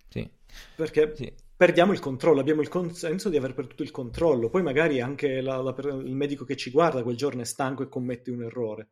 [0.07, 0.29] Sì.
[0.75, 1.33] Perché Sì.
[1.55, 4.49] perdiamo il controllo, abbiamo il consenso di aver perduto il controllo.
[4.49, 7.89] Poi magari anche la- la- il medico che ci guarda quel giorno è stanco e
[7.89, 8.89] commette un errore.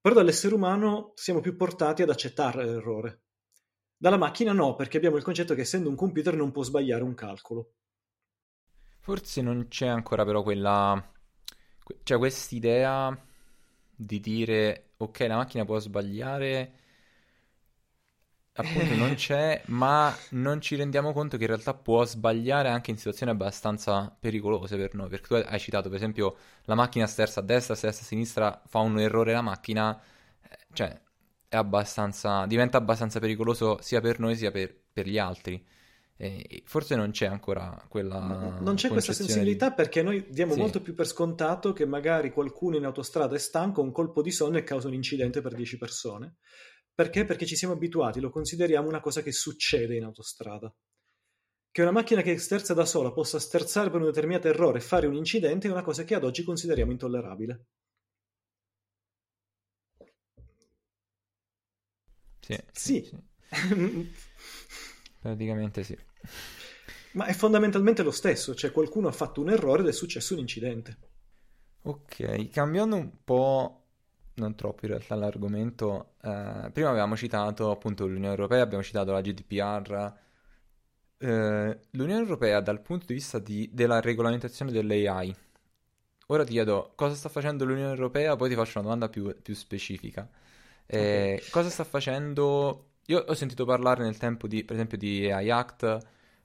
[0.00, 3.23] Però dall'essere umano siamo più portati ad accettare l'errore.
[4.04, 7.14] Dalla macchina no, perché abbiamo il concetto che essendo un computer non può sbagliare un
[7.14, 7.70] calcolo.
[8.98, 11.00] Forse non c'è ancora però quella...
[11.82, 13.16] que- cioè quest'idea
[13.94, 16.72] di dire ok, la macchina può sbagliare,
[18.56, 22.96] appunto non c'è, ma non ci rendiamo conto che in realtà può sbagliare anche in
[22.96, 27.42] situazioni abbastanza pericolose per noi, perché tu hai citato per esempio la macchina sterza a
[27.42, 30.00] destra, sterza a sinistra, fa un errore la macchina,
[30.42, 31.00] eh, cioè
[31.54, 35.64] abbastanza, diventa abbastanza pericoloso sia per noi sia per, per gli altri.
[36.16, 39.74] E forse non c'è ancora quella No- Non c'è questa sensibilità di...
[39.74, 43.82] perché noi diamo Sì, molto più per scontato che magari qualcuno in autostrada è stanco,
[43.82, 46.36] un colpo di sonno e causa un incidente per 10 persone.
[46.94, 47.24] Perché?
[47.24, 50.72] Perché ci siamo abituati, lo consideriamo una cosa che succede in autostrada.
[51.68, 55.08] Che una macchina che sterza da sola possa sterzare per un determinato errore e fare
[55.08, 57.66] un incidente è una cosa che ad oggi consideriamo intollerabile.
[62.46, 63.04] Sì, sì.
[65.20, 65.96] Praticamente sì.
[67.12, 70.40] ma è fondamentalmente lo stesso, cioè qualcuno ha fatto un errore ed è successo un
[70.40, 70.98] incidente.
[71.86, 73.82] Ok, cambiando un po',
[74.34, 79.20] non troppo in realtà l'argomento, eh, prima avevamo citato appunto l'Unione Europea, abbiamo citato la
[79.20, 80.14] GDPR.
[81.18, 85.34] Eh, L'Unione Europea dal punto di vista di- della regolamentazione dell'AI,
[86.28, 89.54] ora ti chiedo cosa sta facendo l'Unione Europea, poi ti faccio una domanda più, più
[89.54, 90.28] specifica.
[90.86, 92.90] Eh, cosa sta facendo?
[93.06, 95.98] Io ho sentito parlare nel tempo di, per esempio, di AI Act.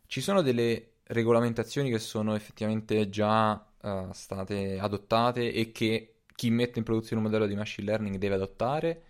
[0.06, 6.80] Ci sono delle regolamentazioni che sono effettivamente già eh, state adottate e che chi mette
[6.80, 9.04] in produzione un modello di machine learning deve adottare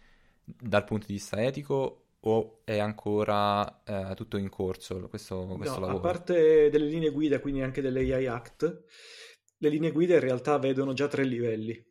[0.43, 5.83] dal punto di vista etico o è ancora eh, tutto in corso questo, questo No,
[5.85, 5.99] a lavoro?
[5.99, 8.83] parte delle linee guida, quindi anche dell'AI Act,
[9.57, 11.85] le linee guida in realtà vedono già tre livelli.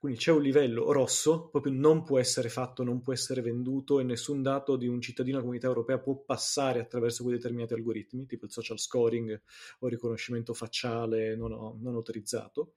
[0.00, 4.02] Quindi c'è un livello rosso, proprio non può essere fatto, non può essere venduto e
[4.02, 8.46] nessun dato di un cittadino della comunità europea può passare attraverso quei determinati algoritmi, tipo
[8.46, 9.38] il social scoring
[9.80, 11.50] o il riconoscimento facciale non,
[11.82, 12.72] non autorizzato.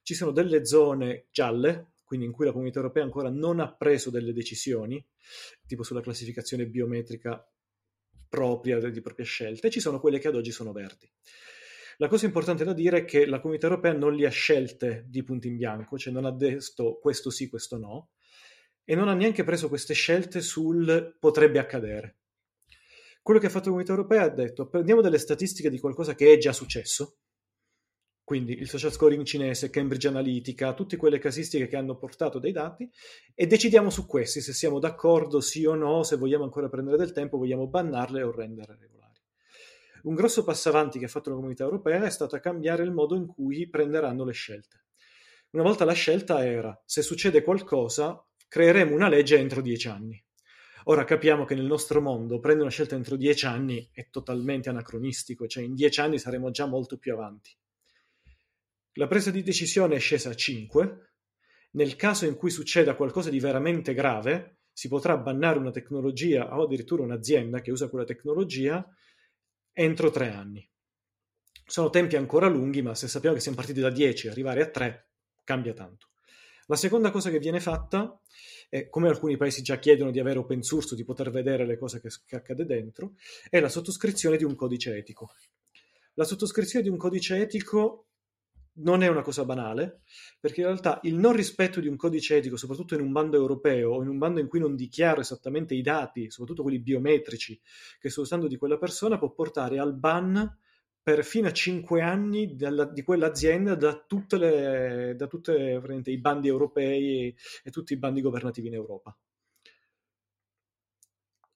[0.00, 4.08] Ci sono delle zone gialle, quindi in cui la comunità europea ancora non ha preso
[4.08, 5.04] delle decisioni,
[5.66, 7.46] tipo sulla classificazione biometrica
[8.30, 11.06] propria di proprie scelte, e ci sono quelle che ad oggi sono verdi.
[11.98, 15.22] La cosa importante da dire è che la comunità europea non li ha scelte di
[15.22, 18.10] punto in bianco, cioè non ha detto questo sì, questo no,
[18.84, 22.16] e non ha neanche preso queste scelte sul potrebbe accadere.
[23.22, 26.32] Quello che ha fatto la comunità europea ha detto prendiamo delle statistiche di qualcosa che
[26.32, 27.18] è già successo,
[28.24, 32.88] quindi il social scoring cinese, Cambridge Analytica, tutte quelle casistiche che hanno portato dei dati
[33.34, 37.12] e decidiamo su questi se siamo d'accordo sì o no, se vogliamo ancora prendere del
[37.12, 39.01] tempo, vogliamo bannarle o rendere regolari.
[40.02, 43.14] Un grosso passo avanti che ha fatto la comunità europea è stato cambiare il modo
[43.14, 44.84] in cui prenderanno le scelte.
[45.50, 50.20] Una volta la scelta era se succede qualcosa, creeremo una legge entro dieci anni.
[50.84, 55.46] Ora capiamo che nel nostro mondo prendere una scelta entro dieci anni è totalmente anacronistico,
[55.46, 57.54] cioè in dieci anni saremo già molto più avanti.
[58.94, 61.10] La presa di decisione è scesa a 5.
[61.72, 66.64] Nel caso in cui succeda qualcosa di veramente grave, si potrà bannare una tecnologia o
[66.64, 68.84] addirittura un'azienda che usa quella tecnologia
[69.72, 70.68] entro tre anni.
[71.64, 75.08] Sono tempi ancora lunghi, ma se sappiamo che siamo partiti da 10 arrivare a 3
[75.44, 76.08] cambia tanto.
[76.66, 78.18] La seconda cosa che viene fatta
[78.68, 82.00] è, come alcuni paesi già chiedono di avere open source, di poter vedere le cose
[82.00, 83.14] che, che accade dentro,
[83.50, 85.34] è la sottoscrizione di un codice etico.
[86.14, 88.06] La sottoscrizione di un codice etico
[88.74, 90.02] non è una cosa banale,
[90.40, 93.92] perché in realtà il non rispetto di un codice etico, soprattutto in un bando europeo
[93.92, 97.60] o in un bando in cui non dichiaro esattamente i dati, soprattutto quelli biometrici
[97.98, 100.58] che sto usando di quella persona, può portare al ban
[101.02, 107.70] per fino a 5 anni della, di quell'azienda da tutti i bandi europei e, e
[107.70, 109.16] tutti i bandi governativi in Europa.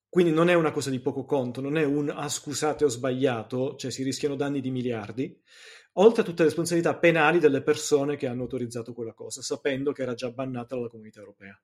[0.09, 3.77] Quindi non è una cosa di poco conto, non è un ah scusate ho sbagliato,
[3.77, 5.39] cioè si rischiano danni di miliardi,
[5.99, 10.03] oltre a tutte le responsabilità penali delle persone che hanno autorizzato quella cosa, sapendo che
[10.03, 11.61] era già bannata dalla comunità europea.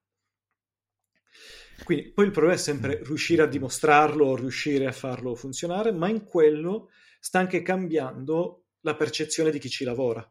[1.85, 6.09] Quindi poi il problema è sempre riuscire a dimostrarlo o riuscire a farlo funzionare, ma
[6.09, 10.31] in quello sta anche cambiando la percezione di chi ci lavora.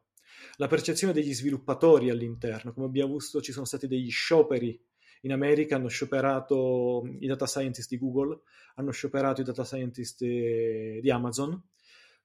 [0.57, 2.73] la percezione degli sviluppatori all'interno.
[2.73, 4.79] Come abbiamo visto, ci sono stati degli scioperi
[5.21, 8.41] in America, hanno scioperato i data scientist di Google,
[8.75, 11.61] hanno scioperato i data scientist di Amazon,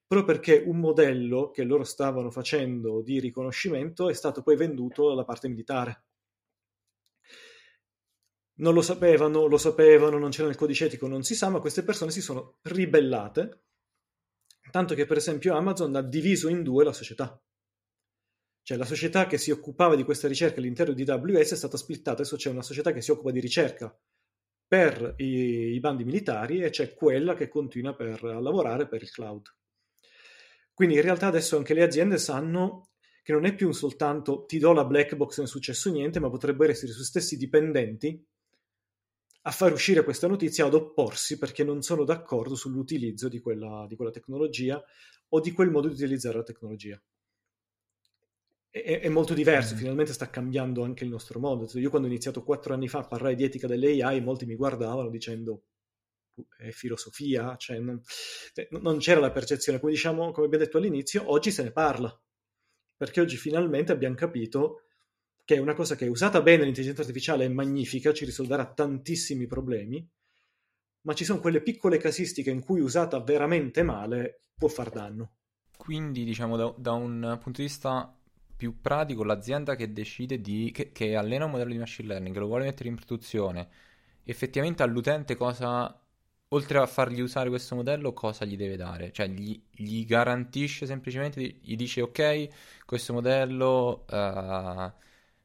[0.07, 5.24] proprio perché un modello che loro stavano facendo di riconoscimento è stato poi venduto alla
[5.24, 6.04] parte militare.
[8.59, 11.82] Non lo sapevano, lo sapevano, non c'era nel codice etico, non si sa, ma queste
[11.82, 13.64] persone si sono ribellate,
[14.70, 17.38] tanto che per esempio Amazon ha diviso in due la società.
[18.62, 22.18] Cioè la società che si occupava di questa ricerca all'interno di AWS è stata splittata,
[22.18, 23.94] adesso c'è una società che si occupa di ricerca
[24.66, 29.11] per i, i bandi militari e c'è quella che continua per, a lavorare per il
[29.11, 29.46] cloud.
[30.77, 32.91] Quindi in realtà adesso anche le aziende sanno
[33.22, 36.29] che non è più soltanto ti do la black box non è successo niente, ma
[36.29, 38.22] potrebbero essere i suoi stessi dipendenti
[39.43, 43.97] a far uscire questa notizia, ad opporsi perché non sono d'accordo sull'utilizzo di quella, di
[43.97, 44.85] quella tecnologia
[45.31, 47.01] o di quel modo di utilizzare la tecnologia
[48.83, 49.79] è, è molto diverso, mm.
[49.79, 51.66] finalmente sta cambiando anche il nostro mondo.
[51.79, 54.57] Io quando ho iniziato quattro anni fa a parlare di etica delle AI, molti mi
[54.57, 55.62] guardavano dicendo
[56.57, 58.01] è filosofia, cioè non,
[58.53, 59.78] cioè, non, c'era la percezione.
[59.78, 62.18] Come, diciamo, come abbiamo detto all'inizio, oggi se ne parla,
[62.97, 64.82] perché oggi finalmente abbiamo capito
[65.45, 69.47] che è una cosa che è usata bene l'intelligenza artificiale è magnifica, ci risolverà tantissimi
[69.47, 70.05] problemi,
[71.03, 75.34] ma ci sono quelle piccole casistiche in cui usata veramente male può far danno.
[75.76, 78.12] Quindi, diciamo, da, da un punto di vista
[78.57, 82.47] più pratico l'azienda che decide di che, che, allena un modello di machine learning, lo
[82.47, 83.68] vuole mettere in produzione,
[84.24, 86.05] effettivamente all'utente cosa
[86.49, 89.12] oltre a fargli usare questo modello, cosa gli deve dare?
[89.12, 92.49] Cioè, gli, gli garantisce semplicemente, gli dice ok,
[92.84, 94.92] questo modello uh,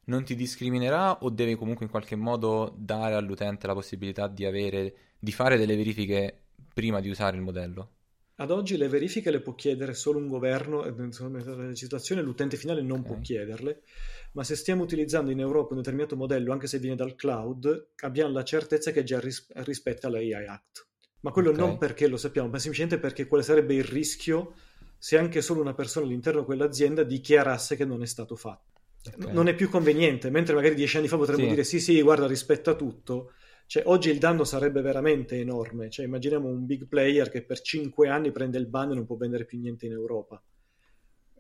[0.06, 4.95] non ti discriminerà o deve comunque in qualche modo dare all'utente la possibilità di, avere,
[5.18, 6.41] di fare delle verifiche
[6.74, 7.89] prima di usare il modello?
[8.36, 12.82] Ad oggi le verifiche le può chiedere solo un governo, e nella legislazione l'utente finale
[12.82, 13.12] non okay.
[13.12, 13.84] può chiederle,
[14.32, 18.34] ma se stiamo utilizzando in Europa un determinato modello, anche se viene dal cloud, abbiamo
[18.34, 20.88] la certezza che già ris- rispetta la AI Act.
[21.22, 21.61] Ma quello okay.
[21.65, 24.53] non perché lo sappiamo, ma semplicemente perché quale sarebbe il rischio
[24.97, 28.80] se anche solo una persona all'interno di quell'azienda dichiarasse che non è stato fatto.
[29.03, 29.34] Okay.
[29.34, 31.49] Non è più conveniente, mentre magari dieci anni fa potremmo sì.
[31.49, 33.32] dire sì, sì, guarda, rispetta tutto
[33.72, 35.89] cioè, oggi il danno sarebbe veramente enorme.
[35.89, 39.15] Cioè, immaginiamo un big player che per 5 anni prende il ban e non può
[39.15, 40.43] vendere più niente in Europa.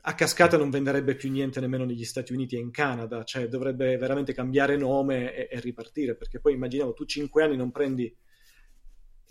[0.03, 3.97] A cascata non venderebbe più niente nemmeno negli Stati Uniti e in Canada, cioè dovrebbe
[3.97, 8.15] veramente cambiare nome e, e ripartire, perché poi immaginiamo tu 5 anni non prendi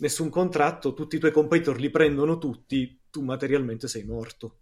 [0.01, 4.59] nessun contratto, tutti i tuoi competitor li prendono tutti, tu materialmente sei morto.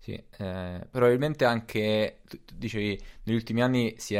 [0.00, 4.16] Sì, eh, probabilmente anche, tu, tu dicevi, negli ultimi anni si,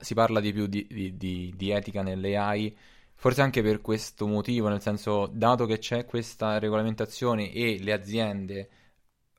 [0.00, 2.76] si parla di più di, di, di, di etica nelle AI,
[3.14, 8.70] forse anche per questo motivo, nel senso, dato che c'è questa regolamentazione e le aziende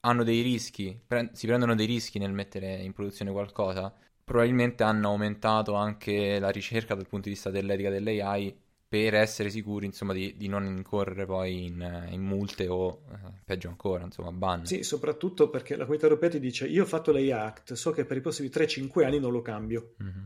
[0.02, 3.94] hanno dei rischi, pre- si prendono dei rischi nel mettere in produzione qualcosa,
[4.24, 8.56] probabilmente hanno aumentato anche la ricerca dal punto di vista dell'etica delle AI
[8.90, 13.68] per essere sicuri insomma, di, di, non incorrere poi in, in multe o eh, peggio
[13.68, 14.66] ancora, insomma, ban.
[14.66, 18.04] Sì, soprattutto perché la comunità europea ti dice io ho fatto l'AI Act, so che
[18.06, 19.94] per i prossimi 3-5 anni non lo cambio.
[20.02, 20.26] Mm-hmm.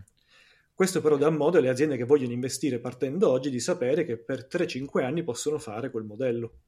[0.73, 4.47] Questo però dà modo alle aziende che vogliono investire partendo oggi di sapere che per
[4.49, 6.59] 3-5 anni possono fare quel modello.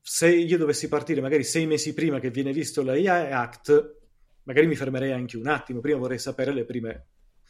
[0.00, 3.96] Se io dovessi partire magari 6 mesi prima che viene visto l'AI Act,
[4.44, 7.06] magari mi fermerei anche un attimo, prima vorrei sapere le prime,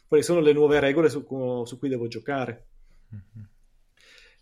[0.07, 1.23] quali sono le nuove regole su,
[1.63, 2.69] su cui devo giocare.
[3.13, 3.45] Mm-hmm.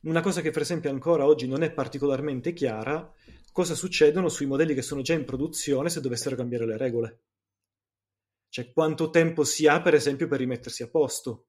[0.01, 3.13] Una cosa che per esempio ancora oggi non è particolarmente chiara,
[3.51, 7.19] cosa succedono sui modelli che sono già in produzione se dovessero cambiare le regole.
[8.49, 11.45] Cioè quanto tempo si ha per esempio per rimettersi a posto.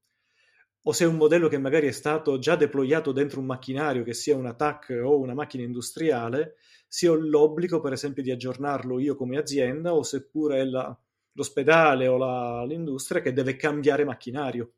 [0.83, 4.37] O se un modello che magari è stato già deployato dentro un macchinario, che sia
[4.37, 6.57] una TAC o una macchina industriale,
[6.87, 10.97] se ho l'obbligo per esempio di aggiornarlo io come azienda o seppure è la,
[11.33, 14.75] l'ospedale o la, l'industria che deve cambiare macchinario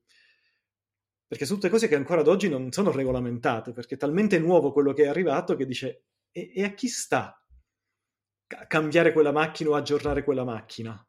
[1.26, 4.72] perché sono tutte cose che ancora ad oggi non sono regolamentate, perché è talmente nuovo
[4.72, 7.38] quello che è arrivato che dice e, e a chi sta
[8.46, 11.06] a cambiare quella macchina o aggiornare quella macchina?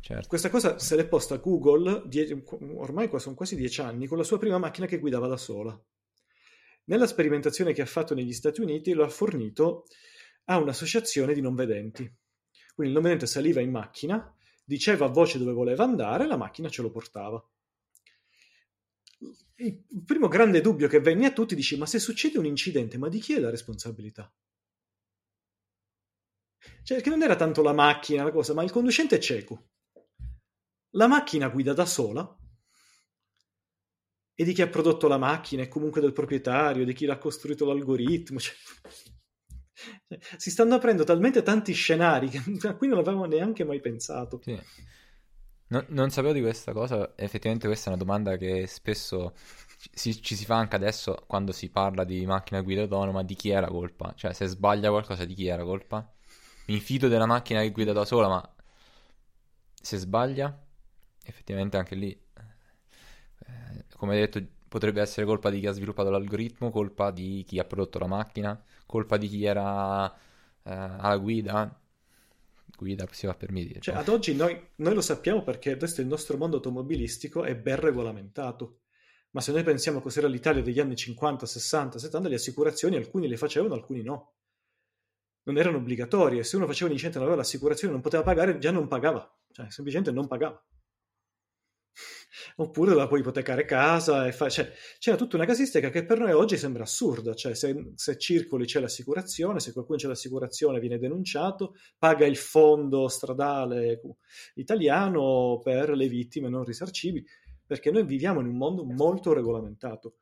[0.00, 0.28] Certo.
[0.28, 2.42] Questa cosa se l'è posta Google die-
[2.76, 5.78] ormai sono quasi dieci anni con la sua prima macchina che guidava da sola.
[6.84, 9.84] Nella sperimentazione che ha fatto negli Stati Uniti lo ha fornito
[10.44, 12.02] a un'associazione di non vedenti.
[12.74, 16.36] Quindi il non vedente saliva in macchina, diceva a voce dove voleva andare e la
[16.36, 17.42] macchina ce lo portava
[19.56, 23.08] il primo grande dubbio che venne a tutti dice ma se succede un incidente ma
[23.08, 24.32] di chi è la responsabilità?
[26.82, 29.68] Cioè che non era tanto la macchina la cosa ma il conducente è cieco
[30.90, 32.38] la macchina guida da sola
[34.36, 37.64] e di chi ha prodotto la macchina e comunque del proprietario di chi l'ha costruito
[37.64, 38.54] l'algoritmo cioè...
[40.06, 42.30] Cioè, si stanno aprendo talmente tanti scenari
[42.62, 44.40] a cui non avevamo neanche mai pensato.
[44.42, 44.58] Sì.
[45.68, 49.34] No, non sapevo di questa cosa, effettivamente questa è una domanda che spesso
[49.94, 53.50] ci, ci si fa anche adesso quando si parla di macchina guida autonoma, di chi
[53.50, 54.12] è la colpa?
[54.14, 56.06] Cioè, se sbaglia qualcosa, di chi è la colpa?
[56.66, 58.54] Mi fido della macchina che guida da sola, ma
[59.82, 60.58] se sbaglia,
[61.24, 62.10] effettivamente anche lì,
[63.46, 67.64] eh, come detto, potrebbe essere colpa di chi ha sviluppato l'algoritmo, colpa di chi ha
[67.64, 70.16] prodotto la macchina, colpa di chi era eh,
[70.72, 71.78] alla guida.
[72.84, 73.80] Guida si va per me dire.
[73.80, 77.80] Cioè, ad oggi noi, noi lo sappiamo perché adesso il nostro mondo automobilistico è ben
[77.80, 78.80] regolamentato.
[79.30, 83.38] Ma se noi pensiamo cos'era l'Italia degli anni 50, 60, 70, le assicurazioni alcuni le
[83.38, 84.34] facevano, alcuni no.
[85.44, 86.44] Non erano obbligatorie.
[86.44, 89.28] Se uno faceva un incidente e non aveva l'assicurazione, non poteva pagare, già non pagava.
[89.50, 90.62] Cioè, semplicemente non pagava.
[92.56, 94.48] Oppure doveva poi ipotecare casa e fa...
[94.48, 97.34] cioè, c'era tutta una casistica che per noi oggi sembra assurda.
[97.34, 103.08] Cioè, se, se circoli c'è l'assicurazione, se qualcuno c'è l'assicurazione viene denunciato, paga il fondo
[103.08, 104.00] stradale
[104.54, 107.24] italiano per le vittime non risarcibili,
[107.66, 110.16] perché noi viviamo in un mondo molto regolamentato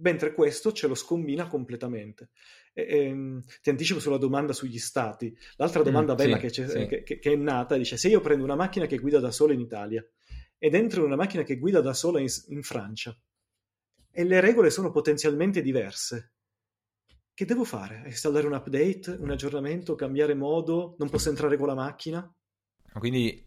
[0.00, 2.30] mentre questo ce lo scombina completamente.
[2.72, 5.34] E, e, ehm, ti anticipo sulla domanda sugli stati.
[5.56, 6.86] L'altra domanda mm, bella sì, che, sì.
[6.86, 9.60] che, che, è nata dice: Se io prendo una macchina che guida da sola in
[9.60, 10.04] Italia
[10.62, 13.18] ed entro in una macchina che guida da sola in, in Francia
[14.12, 16.34] e le regole sono potenzialmente diverse,
[17.32, 18.02] che devo fare?
[18.04, 20.96] Installare un update, un aggiornamento, cambiare modo?
[20.98, 22.30] Non posso entrare con la macchina?
[22.92, 23.42] Quindi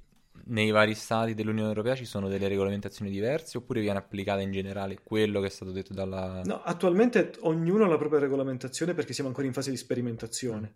[0.46, 5.00] nei vari stati dell'Unione Europea ci sono delle regolamentazioni diverse oppure viene applicata in generale
[5.04, 6.42] quello che è stato detto dalla...
[6.44, 10.74] No, attualmente ognuno ha la propria regolamentazione perché siamo ancora in fase di sperimentazione.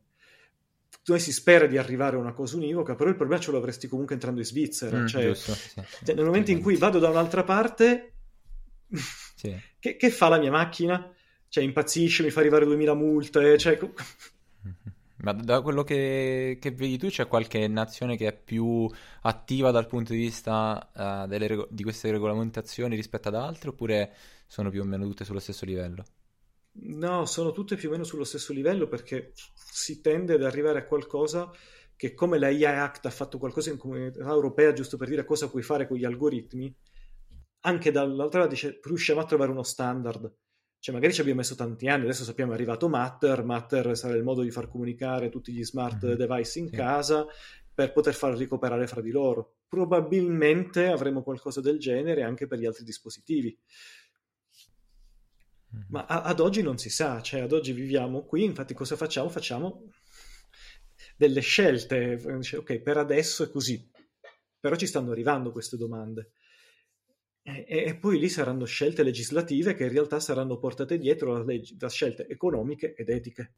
[1.06, 3.88] Noi si spera di arrivare a una cosa univoca, però il problema ce lo avresti
[3.88, 5.00] comunque entrando in Svizzera.
[5.00, 8.14] Mm, cioè, giusto, sì, cioè, nel momento in cui vado da un'altra parte,
[9.36, 9.56] sì.
[9.80, 11.14] che, che, fa la mia macchina?
[11.48, 13.80] Cioè, impazzisce, mi fa arrivare 2000 multe, cioè...
[15.20, 18.88] Ma da quello che, che, vedi tu c'è qualche nazione che è più
[19.22, 24.14] attiva dal punto di vista uh, rego- di queste regolamentazioni rispetto ad altre oppure
[24.46, 26.06] sono più o meno tutte sullo stesso livello?
[26.80, 30.86] No, sono tutte più o meno sullo stesso livello perché si tende ad arrivare a
[30.86, 31.50] qualcosa
[31.96, 35.50] che come la IA Act ha fatto qualcosa in comunità europea giusto per dire cosa
[35.50, 36.74] puoi fare con gli algoritmi,
[37.62, 40.32] anche dall'altra parte dice riusciamo a trovare uno standard
[40.80, 44.24] cioè, magari ci abbiamo messo tanti anni, adesso sappiamo è arrivato Matter, Matter sarà il
[44.24, 46.16] modo di far comunicare tutti gli smart mm-hmm.
[46.16, 46.76] device in sì.
[46.76, 47.26] casa
[47.74, 49.56] per poter far ricoperare fra di loro.
[49.68, 53.58] Probabilmente avremo qualcosa del genere anche per gli altri dispositivi.
[55.76, 55.86] Mm-hmm.
[55.90, 59.30] Ma a- ad oggi non si sa, cioè ad oggi viviamo qui, infatti cosa facciamo?
[59.30, 59.90] Facciamo
[61.18, 62.22] delle scelte,
[62.56, 63.90] ok, per adesso è così,
[64.60, 66.32] però ci stanno arrivando queste domande.
[67.42, 71.76] E, e, poi lì saranno scelte legislative che in realtà saranno portate dietro da, leg-
[71.76, 73.54] da scelte economiche ed etiche.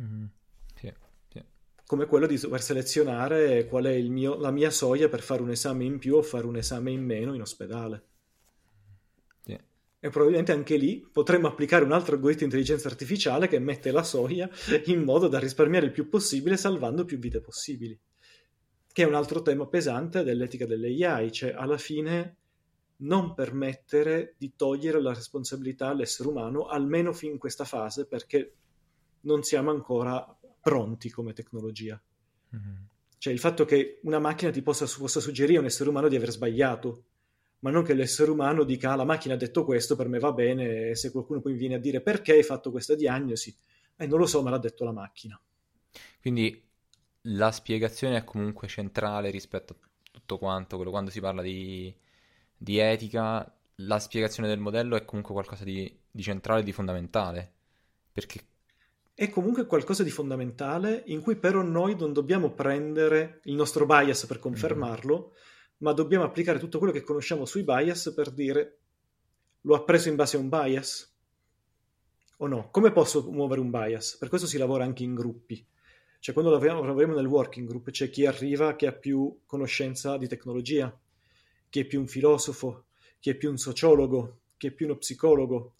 [0.00, 0.24] Mm,
[0.74, 0.92] sì,
[1.28, 1.44] sì.
[1.84, 5.84] Come quello di dover selezionare qual è mio, la mia soglia per fare un esame
[5.84, 8.11] in più o fare un esame in meno in ospedale.
[10.04, 14.02] E probabilmente anche lì potremmo applicare un altro algoritmo di intelligenza artificiale che mette la
[14.02, 14.50] soglia
[14.86, 17.96] in modo da risparmiare il più possibile salvando più vite possibili
[18.92, 22.36] che è un altro tema pesante dell'etica delle AI, cioè alla fine
[22.98, 28.54] non permettere di togliere la responsabilità all'essere umano, almeno fin in questa fase, perché
[29.22, 30.24] non siamo ancora
[30.60, 32.00] pronti come tecnologia.
[32.54, 32.82] Mm-hmm.
[33.16, 36.16] Cioè il fatto che una macchina ti possa, possa, suggerire a un essere umano di
[36.16, 37.04] aver sbagliato,
[37.62, 40.32] ma non che l'essere umano dica ah, la macchina ha detto questo, per me va
[40.32, 43.54] bene, e se qualcuno poi mi viene a dire perché hai fatto questa diagnosi,
[43.96, 45.40] eh, non lo so, me l'ha detto la macchina.
[46.20, 46.60] Quindi
[47.22, 51.94] la spiegazione è comunque centrale rispetto a tutto quanto, quello quando si parla di,
[52.56, 57.52] di etica, la spiegazione del modello è comunque qualcosa di, di centrale di fondamentale,
[58.12, 58.40] perché
[59.14, 64.26] è comunque qualcosa di fondamentale in cui però noi non dobbiamo prendere il nostro bias
[64.26, 65.50] per confermarlo, mm-hmm.
[65.82, 68.78] Ma dobbiamo applicare tutto quello che conosciamo sui bias per dire
[69.62, 71.14] lo ha preso in base a un bias
[72.38, 72.70] o no?
[72.70, 74.16] Come posso muovere un bias?
[74.16, 75.64] Per questo si lavora anche in gruppi.
[76.18, 80.28] Cioè, quando lavoriamo, lavoriamo nel working group, c'è chi arriva che ha più conoscenza di
[80.28, 80.96] tecnologia,
[81.68, 82.86] chi è più un filosofo,
[83.18, 85.74] chi è più un sociologo, chi è più uno psicologo,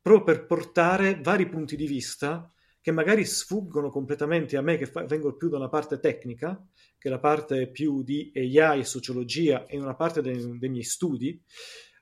[0.00, 2.50] proprio per portare vari punti di vista
[2.80, 6.58] che magari sfuggono completamente a me, che fa- vengo più da una parte tecnica,
[7.02, 10.84] che è la parte più di AI e sociologia e una parte dei, dei miei
[10.84, 11.42] studi,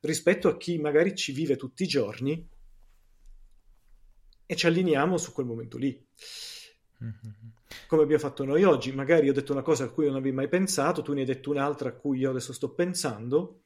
[0.02, 2.46] rispetto a chi magari ci vive tutti i giorni
[4.44, 6.06] e ci allineiamo su quel momento lì.
[7.86, 10.36] Come abbiamo fatto noi oggi, magari io ho detto una cosa a cui non avevi
[10.36, 13.62] mai pensato, tu ne hai detto un'altra a cui io adesso sto pensando,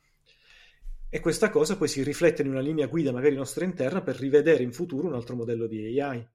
[1.09, 4.63] e questa cosa poi si riflette in una linea guida magari nostra interna per rivedere
[4.63, 6.29] in futuro un altro modello di AI.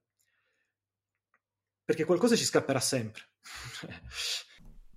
[1.86, 3.22] perché qualcosa ci scapperà sempre.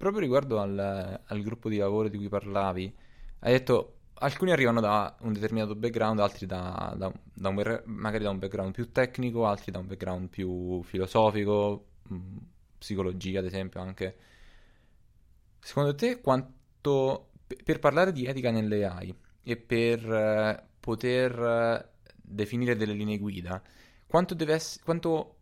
[0.03, 2.93] Proprio riguardo al, al gruppo di lavoro di cui parlavi,
[3.39, 8.29] hai detto alcuni arrivano da un determinato background, altri da, da, da un, magari da
[8.29, 12.37] un background più tecnico, altri da un background più filosofico, mm,
[12.77, 14.17] psicologia ad esempio anche.
[15.57, 17.29] Secondo te quanto,
[17.63, 23.63] per parlare di etica nelle AI e per eh, poter eh, definire delle linee guida,
[24.05, 25.37] quanto, ess- quanto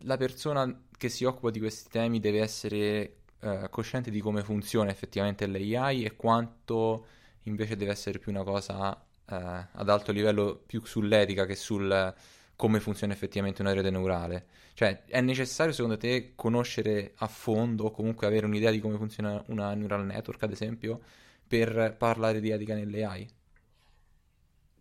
[0.00, 4.90] la persona che si occupa di questi temi deve essere eh, cosciente di come funziona
[4.90, 7.06] effettivamente l'AI e quanto
[7.44, 8.94] invece deve essere più una cosa
[9.28, 9.34] eh,
[9.72, 12.14] ad alto livello più sull'etica che sul
[12.56, 14.46] come funziona effettivamente una rete neurale.
[14.72, 19.42] Cioè, è necessario secondo te conoscere a fondo o comunque avere un'idea di come funziona
[19.48, 21.00] una neural network, ad esempio,
[21.46, 23.30] per parlare di etica nelle AI?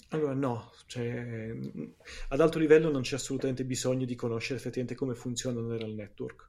[0.10, 1.54] Allora no, cioè,
[2.30, 6.48] ad alto livello non c'è assolutamente bisogno di conoscere effettivamente come funziona un neural network,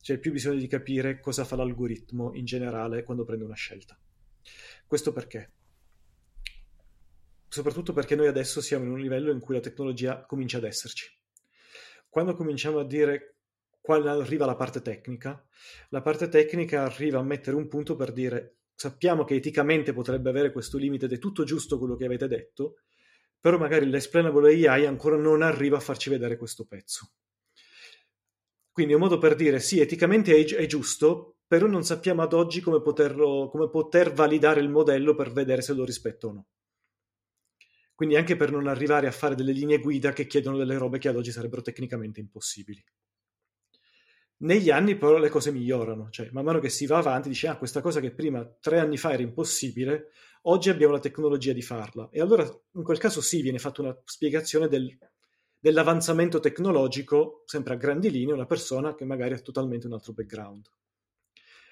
[0.00, 3.98] c'è più bisogno di capire cosa fa l'algoritmo in generale quando prende una scelta.
[4.86, 5.52] Questo perché?
[7.48, 11.10] Soprattutto perché noi adesso siamo in un livello in cui la tecnologia comincia ad esserci.
[12.08, 13.36] Quando cominciamo a dire
[13.80, 15.42] quando arriva la parte tecnica,
[15.88, 20.52] la parte tecnica arriva a mettere un punto per dire sappiamo che eticamente potrebbe avere
[20.52, 22.76] questo limite ed è tutto giusto quello che avete detto,
[23.38, 27.10] però magari l'explainable AI ancora non arriva a farci vedere questo pezzo.
[28.72, 32.32] Quindi è un modo per dire sì, eticamente è, è giusto, però non sappiamo ad
[32.32, 36.46] oggi come, poterlo, come poter validare il modello per vedere se lo rispetta o no.
[37.94, 41.08] Quindi anche per non arrivare a fare delle linee guida che chiedono delle robe che
[41.08, 42.82] ad oggi sarebbero tecnicamente impossibili.
[44.38, 47.58] Negli anni però le cose migliorano, cioè man mano che si va avanti dice ah
[47.58, 50.12] questa cosa che prima tre anni fa era impossibile,
[50.42, 52.08] oggi abbiamo la tecnologia di farla.
[52.10, 54.96] E allora in quel caso sì, viene fatta una spiegazione del,
[55.60, 60.66] dell'avanzamento tecnologico, sempre a grandi linee, una persona che magari ha totalmente un altro background.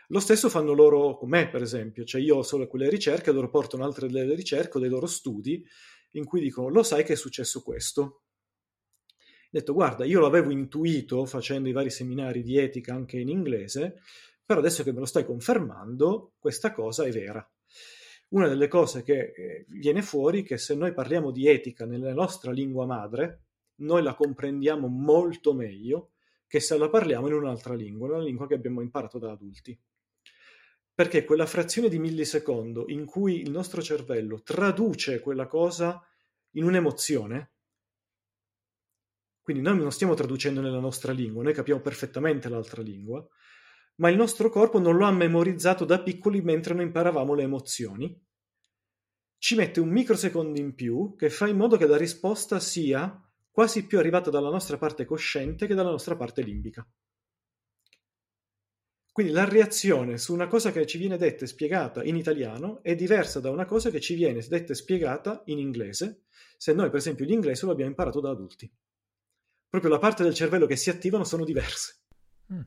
[0.08, 3.50] Lo stesso fanno loro con me, per esempio, cioè io ho solo quelle ricerche, loro
[3.50, 5.64] portano altre delle ricerche o dei loro studi
[6.12, 8.02] in cui dicono lo sai che è successo questo.
[8.02, 14.00] Ho detto guarda, io l'avevo intuito facendo i vari seminari di etica anche in inglese,
[14.44, 17.46] però adesso che me lo stai confermando, questa cosa è vera.
[18.28, 22.12] Una delle cose che eh, viene fuori è che se noi parliamo di etica nella
[22.12, 23.47] nostra lingua madre,
[23.78, 26.12] noi la comprendiamo molto meglio
[26.46, 29.78] che se la parliamo in un'altra lingua, una lingua che abbiamo imparato da adulti.
[30.94, 36.02] Perché quella frazione di millisecondo in cui il nostro cervello traduce quella cosa
[36.52, 37.52] in un'emozione,
[39.42, 43.24] quindi noi non stiamo traducendo nella nostra lingua, noi capiamo perfettamente l'altra lingua,
[43.96, 48.26] ma il nostro corpo non lo ha memorizzato da piccoli mentre noi imparavamo le emozioni,
[49.38, 53.22] ci mette un microsecondo in più che fa in modo che la risposta sia
[53.58, 56.88] quasi più arrivata dalla nostra parte cosciente che dalla nostra parte limbica.
[59.10, 62.94] Quindi la reazione su una cosa che ci viene detta e spiegata in italiano è
[62.94, 67.00] diversa da una cosa che ci viene detta e spiegata in inglese, se noi per
[67.00, 68.72] esempio l'inglese lo abbiamo imparato da adulti.
[69.68, 72.02] Proprio la parte del cervello che si attivano sono diverse.
[72.52, 72.60] Mm.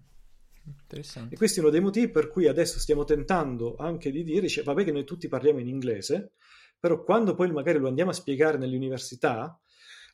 [1.30, 4.66] E questo è uno dei motivi per cui adesso stiamo tentando anche di dire, cioè,
[4.66, 6.34] vabbè che noi tutti parliamo in inglese,
[6.78, 9.58] però quando poi magari lo andiamo a spiegare nelle università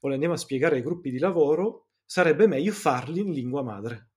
[0.01, 4.11] o lo andiamo a spiegare ai gruppi di lavoro, sarebbe meglio farli in lingua madre.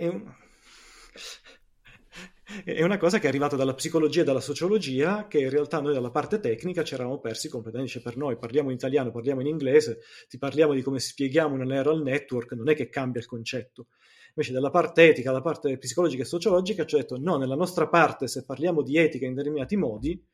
[0.00, 0.24] è, un...
[2.64, 5.92] è una cosa che è arrivata dalla psicologia e dalla sociologia che in realtà noi
[5.92, 7.92] dalla parte tecnica ci eravamo persi completamente.
[7.92, 11.64] Dice, per noi parliamo in italiano, parliamo in inglese, ti parliamo di come spieghiamo una
[11.64, 13.88] neural network, non è che cambia il concetto.
[14.28, 17.88] Invece dalla parte etica, dalla parte psicologica e sociologica ci ho detto no, nella nostra
[17.88, 20.24] parte se parliamo di etica in determinati modi,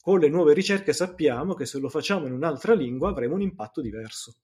[0.00, 3.80] con le nuove ricerche sappiamo che se lo facciamo in un'altra lingua avremo un impatto
[3.80, 4.36] diverso.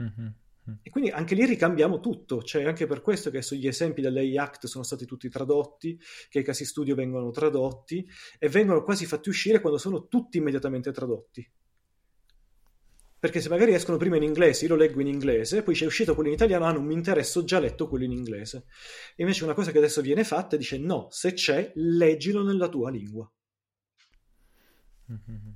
[0.00, 0.28] Mm-hmm.
[0.68, 0.74] Mm.
[0.82, 4.66] E quindi anche lì ricambiamo tutto, cioè anche per questo che gli esempi dell'AI Act
[4.66, 8.06] sono stati tutti tradotti, che i casi studio vengono tradotti
[8.38, 11.48] e vengono quasi fatti uscire quando sono tutti immediatamente tradotti.
[13.20, 16.14] Perché se magari escono prima in inglese, io lo leggo in inglese, poi c'è uscito
[16.14, 18.66] quello in italiano, ah non mi interessa, ho già letto quello in inglese.
[19.16, 22.68] E invece una cosa che adesso viene fatta è dice no, se c'è, leggilo nella
[22.68, 23.28] tua lingua.
[25.10, 25.50] Mm-hmm.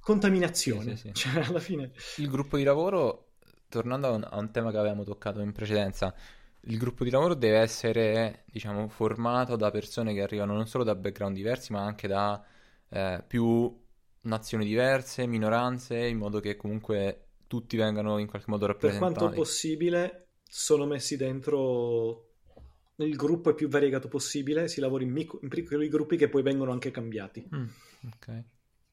[0.00, 0.96] Contaminazione.
[0.96, 1.12] Sì, sì, sì.
[1.14, 1.92] Cioè, alla fine...
[2.16, 3.30] Il gruppo di lavoro
[3.68, 6.14] tornando a un, a un, tema che avevamo toccato in precedenza,
[6.62, 10.94] il gruppo di lavoro deve essere, diciamo, formato da persone che arrivano non solo da
[10.94, 12.44] background diversi, ma anche da
[12.88, 13.74] eh, più
[14.22, 19.12] nazioni diverse, minoranze, in modo che comunque tutti vengano in qualche modo rappresentati.
[19.12, 22.26] Per quanto possibile sono messi dentro
[22.96, 26.42] il gruppo è più variegato possibile, si lavora in, micro, in piccoli gruppi che poi
[26.42, 27.48] vengono anche cambiati.
[27.54, 27.66] Mm,
[28.06, 28.44] ok.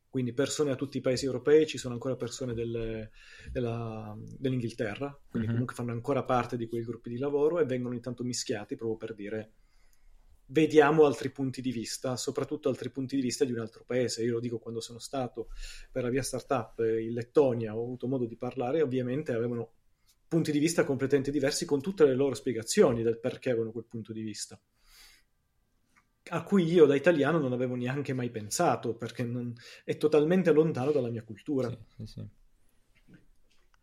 [0.10, 3.12] quindi persone da tutti i paesi europei, ci sono ancora persone delle,
[3.52, 5.58] della, dell'Inghilterra, quindi mm-hmm.
[5.58, 9.16] comunque fanno ancora parte di quei gruppi di lavoro e vengono intanto mischiati proprio per
[9.16, 9.52] dire
[10.48, 14.24] vediamo altri punti di vista, soprattutto altri punti di vista di un altro paese.
[14.24, 15.50] Io lo dico quando sono stato
[15.92, 19.74] per la via startup in Lettonia, ho avuto modo di parlare, ovviamente avevano
[20.28, 24.12] punti di vista completamente diversi con tutte le loro spiegazioni del perché avevano quel punto
[24.12, 24.60] di vista
[26.30, 29.54] a cui io da italiano non avevo neanche mai pensato, perché non,
[29.84, 31.70] è totalmente lontano dalla mia cultura.
[31.70, 32.28] Sì, sì, sì.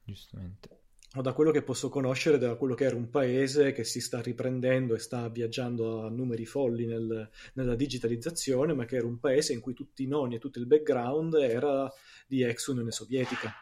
[0.05, 0.80] Giustamente.
[1.16, 4.20] O da quello che posso conoscere da quello che era un paese che si sta
[4.20, 9.53] riprendendo e sta viaggiando a numeri folli nel, nella digitalizzazione, ma che era un paese
[9.53, 11.90] in cui tutti i nonni e tutto il background era
[12.26, 13.53] di ex Unione Sovietica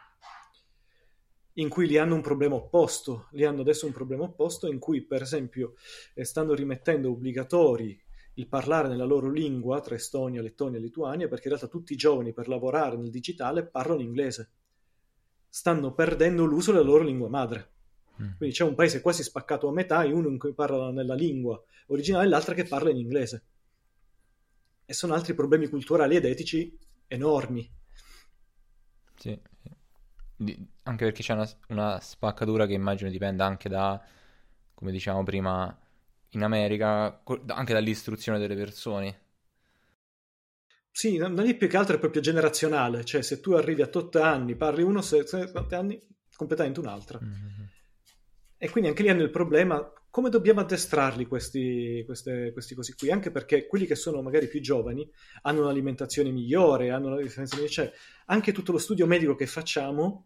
[1.53, 5.01] in cui li hanno un problema opposto, li hanno adesso un problema opposto in cui
[5.01, 5.75] per esempio
[6.15, 8.01] eh, stanno rimettendo obbligatori
[8.35, 11.97] il parlare nella loro lingua tra Estonia, Lettonia e Lituania, perché in realtà tutti i
[11.97, 14.51] giovani per lavorare nel digitale parlano inglese.
[15.47, 17.71] Stanno perdendo l'uso della loro lingua madre.
[18.21, 18.37] Mm.
[18.37, 22.25] Quindi c'è un paese quasi spaccato a metà, uno in cui parlano nella lingua originale
[22.25, 23.43] e l'altro che parla in inglese.
[24.85, 26.75] E sono altri problemi culturali ed etici
[27.07, 27.71] enormi.
[29.15, 29.39] Sì,
[30.83, 34.01] anche perché c'è una, una spaccatura che immagino dipenda anche da,
[34.73, 35.77] come diciamo prima,
[36.33, 39.21] in America, anche dall'istruzione delle persone.
[40.91, 44.21] Sì, non è più che altro è proprio generazionale, cioè se tu arrivi a 8
[44.21, 45.99] anni, parli uno, se, se 8 anni,
[46.35, 47.19] completamente un'altra.
[47.21, 47.63] Mm-hmm.
[48.57, 53.09] E quindi anche lì hanno il problema, come dobbiamo addestrarli questi, queste, questi così qui?
[53.09, 55.09] Anche perché quelli che sono magari più giovani
[55.41, 57.91] hanno un'alimentazione migliore, hanno una differenza migliore, cioè
[58.27, 60.25] anche tutto lo studio medico che facciamo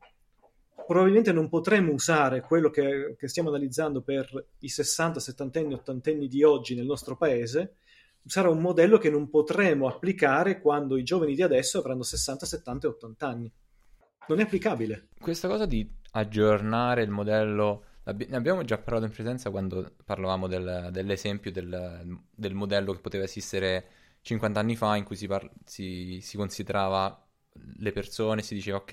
[0.86, 6.12] probabilmente non potremo usare quello che, che stiamo analizzando per i 60, 70 anni, 80
[6.12, 7.78] anni di oggi nel nostro paese,
[8.26, 12.88] sarà un modello che non potremo applicare quando i giovani di adesso avranno 60, 70
[12.88, 13.52] e 80 anni.
[14.28, 15.08] Non è applicabile.
[15.20, 20.90] Questa cosa di aggiornare il modello, ne abbiamo già parlato in presenza quando parlavamo del,
[20.92, 23.88] dell'esempio del, del, modello che poteva esistere
[24.22, 27.26] 50 anni fa in cui si, par- si, si considerava
[27.78, 28.92] le persone, si diceva ok,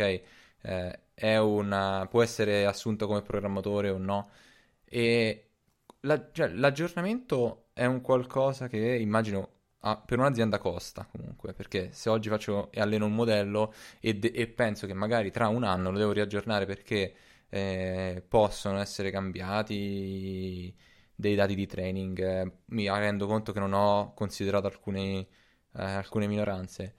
[0.63, 1.01] eh,
[1.39, 4.31] una, può essere assunto come programmatore o no.
[4.85, 5.51] E
[6.01, 9.49] la, cioè, l'aggiornamento è un qualcosa che immagino
[9.81, 14.33] ah, per un'azienda costa comunque, perché se oggi faccio e alleno un modello e, de-
[14.35, 17.15] e, penso che magari tra un anno lo devo riaggiornare perché
[17.49, 20.75] eh, possono essere cambiati
[21.15, 25.27] dei dati di training, eh, mi rendo conto che non ho considerato alcune, eh,
[25.73, 26.95] alcune minoranze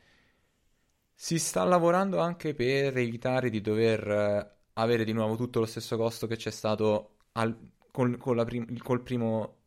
[1.17, 5.95] si sta lavorando anche per evitare di dover eh, avere di nuovo tutto lo stesso
[5.95, 7.57] costo che c'è stato al,
[7.89, 9.61] con, con, la prim- col primo,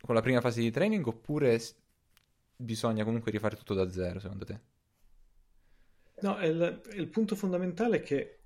[0.00, 1.60] con la prima fase di training oppure
[2.56, 4.60] bisogna comunque rifare tutto da zero secondo te?
[6.20, 8.42] No, il, il punto fondamentale è che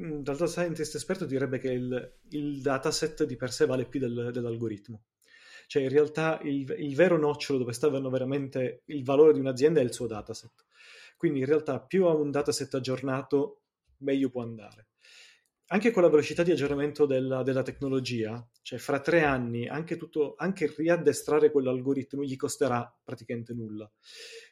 [0.00, 3.98] mm, dal data scientist esperto direbbe che il, il dataset di per sé vale più
[3.98, 5.02] del, dell'algoritmo.
[5.66, 9.82] Cioè in realtà il, il vero nocciolo dove stavano veramente il valore di un'azienda è
[9.82, 10.66] il suo dataset
[11.18, 13.62] quindi in realtà più ha un dataset aggiornato,
[13.98, 14.86] meglio può andare.
[15.70, 20.34] Anche con la velocità di aggiornamento della, della tecnologia, cioè fra tre anni, anche, tutto,
[20.38, 23.90] anche riaddestrare quell'algoritmo gli costerà praticamente nulla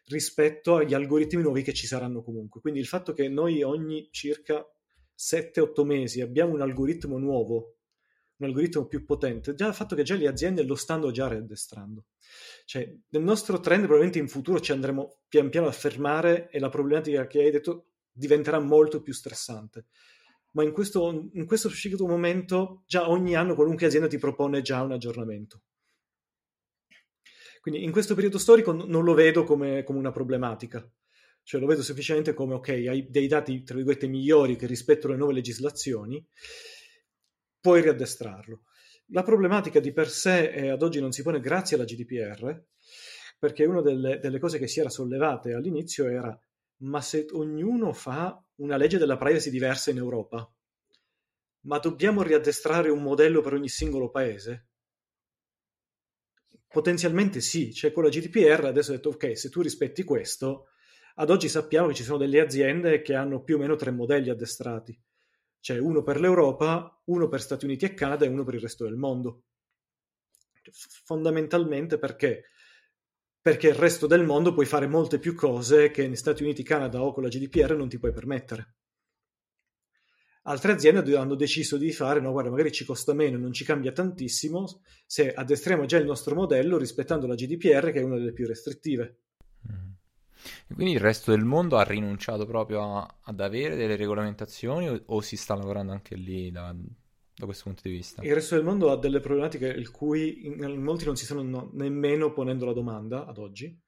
[0.08, 2.60] rispetto agli algoritmi nuovi che ci saranno comunque.
[2.60, 4.66] Quindi il fatto che noi ogni circa
[5.16, 7.75] 7-8 mesi abbiamo un algoritmo nuovo,
[8.38, 12.06] un algoritmo più potente, già il fatto che già le aziende lo stanno già riaddestrando.
[12.64, 16.68] Cioè, nel nostro trend probabilmente in futuro ci andremo pian piano a fermare e la
[16.68, 19.86] problematica che hai detto diventerà molto più stressante.
[20.52, 24.82] Ma in questo, in questo specifico momento già ogni anno qualunque azienda ti propone già
[24.82, 25.62] un aggiornamento.
[27.60, 30.88] Quindi in questo periodo storico non lo vedo come, come una problematica.
[31.42, 35.16] Cioè lo vedo semplicemente come, ok, hai dei dati, tra virgolette, migliori che rispetto alle
[35.16, 36.24] nuove legislazioni,
[37.66, 38.60] puoi riaddestrarlo.
[39.06, 42.62] La problematica di per sé eh, ad oggi non si pone grazie alla GDPR,
[43.40, 46.38] perché una delle, delle cose che si era sollevate all'inizio era
[46.82, 50.48] ma se ognuno fa una legge della privacy diversa in Europa,
[51.62, 54.68] ma dobbiamo riaddestrare un modello per ogni singolo paese?
[56.68, 60.68] Potenzialmente sì, cioè con la GDPR adesso ho detto ok, se tu rispetti questo,
[61.16, 64.30] ad oggi sappiamo che ci sono delle aziende che hanno più o meno tre modelli
[64.30, 64.96] addestrati.
[65.66, 68.84] C'è uno per l'Europa, uno per Stati Uniti e Canada e uno per il resto
[68.84, 69.46] del mondo.
[71.02, 72.50] Fondamentalmente perché?
[73.40, 77.02] Perché il resto del mondo puoi fare molte più cose che negli Stati Uniti, Canada
[77.02, 78.74] o con la GDPR non ti puoi permettere.
[80.42, 83.90] Altre aziende hanno deciso di fare, no, guarda, magari ci costa meno, non ci cambia
[83.90, 88.46] tantissimo se addestriamo già il nostro modello rispettando la GDPR, che è una delle più
[88.46, 89.22] restrittive.
[90.72, 90.74] Mm.
[90.74, 95.20] Quindi il resto del mondo ha rinunciato proprio a, ad avere delle regolamentazioni o, o,
[95.20, 96.74] si sta lavorando anche lì da,
[97.34, 98.22] da, questo punto di vista?
[98.22, 101.42] Il resto del mondo ha delle problematiche il cui in, in molti non si stanno
[101.42, 103.78] no, nemmeno ponendo la domanda ad oggi,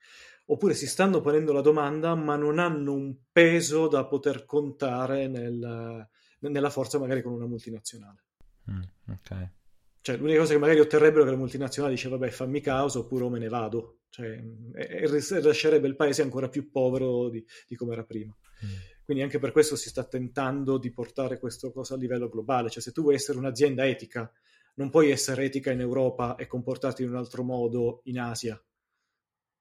[0.46, 6.09] oppure si stanno ponendo la domanda ma non hanno un peso da poter contare nel,
[6.40, 8.24] nella forza magari con una multinazionale.
[8.70, 9.50] Mm, ok.
[10.00, 13.24] Cioè, l'unica cosa che magari otterrebbero è che la multinazionale dice vabbè fammi causa oppure
[13.24, 13.97] o me ne vado.
[14.11, 14.42] Cioè,
[14.74, 18.36] e, e lascerebbe il paese ancora più povero di, di come era prima.
[18.64, 18.68] Mm.
[19.04, 22.70] Quindi anche per questo si sta tentando di portare questa cosa a livello globale.
[22.70, 24.30] Cioè, se tu vuoi essere un'azienda etica,
[24.74, 28.62] non puoi essere etica in Europa e comportarti in un altro modo in Asia.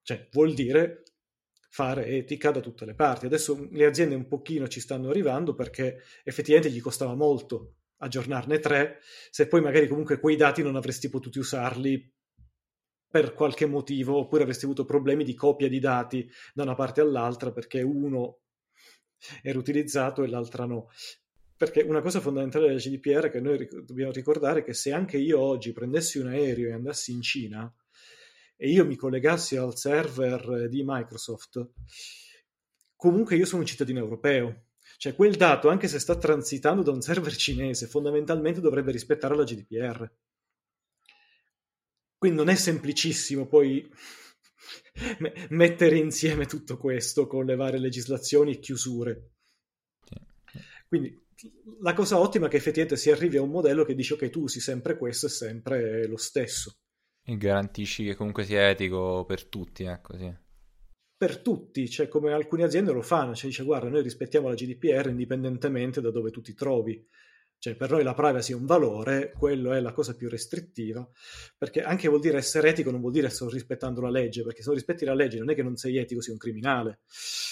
[0.01, 1.03] Cioè, vuol dire
[1.69, 3.25] fare etica da tutte le parti.
[3.25, 8.99] Adesso le aziende un pochino ci stanno arrivando perché effettivamente gli costava molto aggiornarne tre,
[9.31, 12.13] se poi magari comunque quei dati non avresti potuto usarli
[13.09, 17.51] per qualche motivo, oppure avresti avuto problemi di copia di dati da una parte all'altra
[17.51, 18.39] perché uno
[19.41, 20.89] era utilizzato e l'altra no.
[21.55, 25.17] Perché una cosa fondamentale della GDPR è che noi ric- dobbiamo ricordare che se anche
[25.17, 27.73] io oggi prendessi un aereo e andassi in Cina
[28.55, 31.69] e io mi collegassi al server di Microsoft,
[32.95, 37.01] comunque io sono un cittadino europeo cioè quel dato, anche se sta transitando da un
[37.01, 40.09] server cinese, fondamentalmente dovrebbe rispettare la GDPR.
[42.18, 43.88] Quindi non è semplicissimo poi
[45.49, 49.32] mettere insieme tutto questo con le varie legislazioni e chiusure.
[50.88, 51.26] Quindi
[51.82, 54.41] la cosa ottima è che effettivamente si arrivi a un modello che dice ok, tu
[54.43, 56.78] usi sempre questo e sempre lo stesso.
[57.24, 60.45] E garantisci che comunque sia etico per tutti, ecco sì
[61.18, 65.09] per tutti, cioè come alcune aziende lo fanno, cioè dice guarda noi rispettiamo la GDPR
[65.09, 67.03] indipendentemente da dove tu ti trovi,
[67.59, 71.07] cioè per noi la privacy è un valore, quello è la cosa più restrittiva,
[71.57, 74.67] perché anche vuol dire essere etico non vuol dire sto rispettando la legge, perché se
[74.67, 76.99] non rispetti la legge non è che non sei etico, sei un criminale,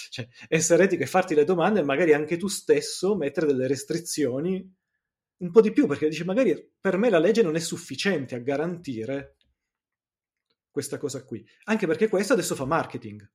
[0.09, 4.73] cioè essere etico è farti le domande e magari anche tu stesso mettere delle restrizioni
[5.37, 8.39] un po' di più, perché dici magari per me la legge non è sufficiente a
[8.39, 9.35] garantire
[10.69, 13.27] questa cosa qui, anche perché questo adesso fa marketing.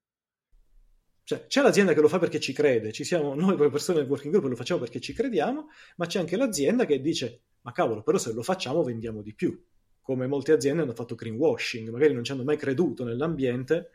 [1.30, 4.08] Cioè, c'è l'azienda che lo fa perché ci crede, ci siamo noi come persone del
[4.08, 8.02] working group lo facciamo perché ci crediamo, ma c'è anche l'azienda che dice, ma cavolo,
[8.02, 9.56] però se lo facciamo vendiamo di più.
[10.00, 13.90] Come molte aziende hanno fatto greenwashing, magari non ci hanno mai creduto nell'ambiente,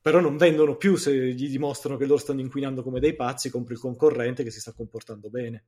[0.00, 3.74] però non vendono più se gli dimostrano che loro stanno inquinando come dei pazzi, compri
[3.74, 5.64] il concorrente che si sta comportando bene.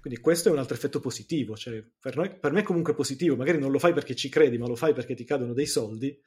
[0.00, 3.36] Quindi questo è un altro effetto positivo, cioè per, noi, per me è comunque positivo,
[3.36, 6.18] magari non lo fai perché ci credi, ma lo fai perché ti cadono dei soldi,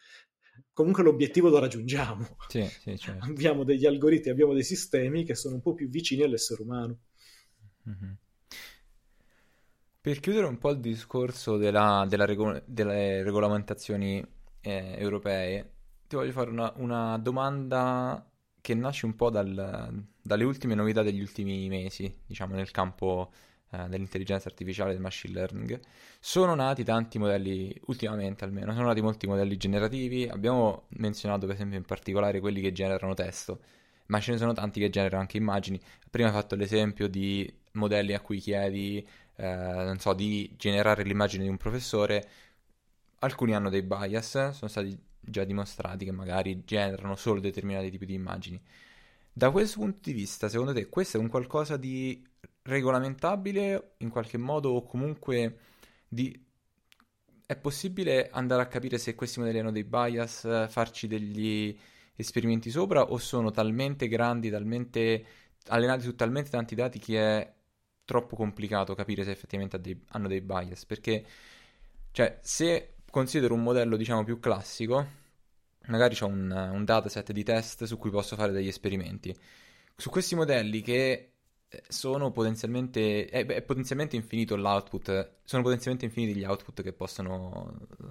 [0.73, 2.37] comunque l'obiettivo lo raggiungiamo.
[2.47, 3.25] Sì, sì, certo.
[3.25, 6.99] Abbiamo degli algoritmi, abbiamo dei sistemi che sono un po' più vicini all'essere umano.
[7.89, 8.11] Mm-hmm.
[10.01, 14.25] Per chiudere un po' il discorso della, della rego- delle regolamentazioni
[14.61, 15.73] eh, europee,
[16.07, 18.25] ti voglio fare una, una, domanda
[18.61, 23.31] che nasce un po' dal, dalle ultime novità degli ultimi mesi, diciamo, nel campo
[23.71, 25.79] eh, dell'intelligenza artificiale del machine learning,
[26.19, 31.77] sono nati tanti modelli, ultimamente almeno, sono nati molti modelli generativi, abbiamo menzionato per esempio
[31.77, 33.59] in particolare quelli che generano testo,
[34.07, 35.79] ma ce ne sono tanti che generano anche immagini.
[36.09, 39.05] Prima hai fatto l'esempio di modelli a cui chiedi,
[39.35, 42.27] eh, non so, di generare l'immagine di un professore,
[43.19, 48.13] alcuni hanno dei bias, sono stati già dimostrati che magari generano solo determinati tipi di
[48.13, 48.61] immagini.
[49.31, 52.26] Da questo punto di vista, secondo te, questo è un qualcosa di
[52.63, 55.57] regolamentabile in qualche modo o comunque
[56.07, 56.45] di...
[57.45, 61.77] è possibile andare a capire se questi modelli hanno dei bias, farci degli
[62.15, 65.25] esperimenti sopra o sono talmente grandi, talmente
[65.67, 67.53] allenati su talmente tanti dati che è
[68.05, 69.79] troppo complicato capire se effettivamente
[70.09, 70.85] hanno dei bias.
[70.85, 71.25] Perché
[72.11, 75.25] cioè se considero un modello diciamo più classico
[75.87, 79.35] magari ho un, un dataset di test su cui posso fare degli esperimenti.
[79.95, 81.36] Su questi modelli che
[81.87, 88.05] sono potenzialmente è, è, potenzialmente infinito l'output sono potenzialmente infiniti gli output che possono eh,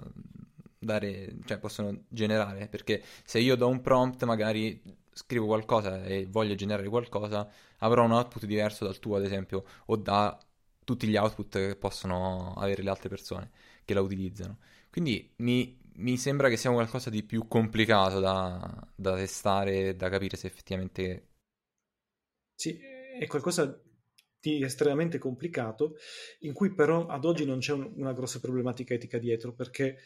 [0.79, 4.79] dare cioè possono generare perché se io do un prompt magari
[5.11, 7.49] scrivo qualcosa e voglio generare qualcosa
[7.79, 10.37] avrò un output diverso dal tuo ad esempio o da
[10.83, 13.51] tutti gli output che possono avere le altre persone
[13.83, 14.59] che la utilizzano.
[14.89, 20.37] Quindi mi, mi sembra che sia qualcosa di più complicato da, da testare da capire
[20.37, 21.27] se effettivamente
[22.55, 23.81] sì è qualcosa
[24.39, 25.95] di estremamente complicato,
[26.39, 29.97] in cui però ad oggi non c'è un, una grossa problematica etica dietro, perché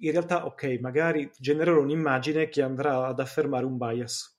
[0.00, 4.37] in realtà, ok, magari genererò un'immagine che andrà ad affermare un bias,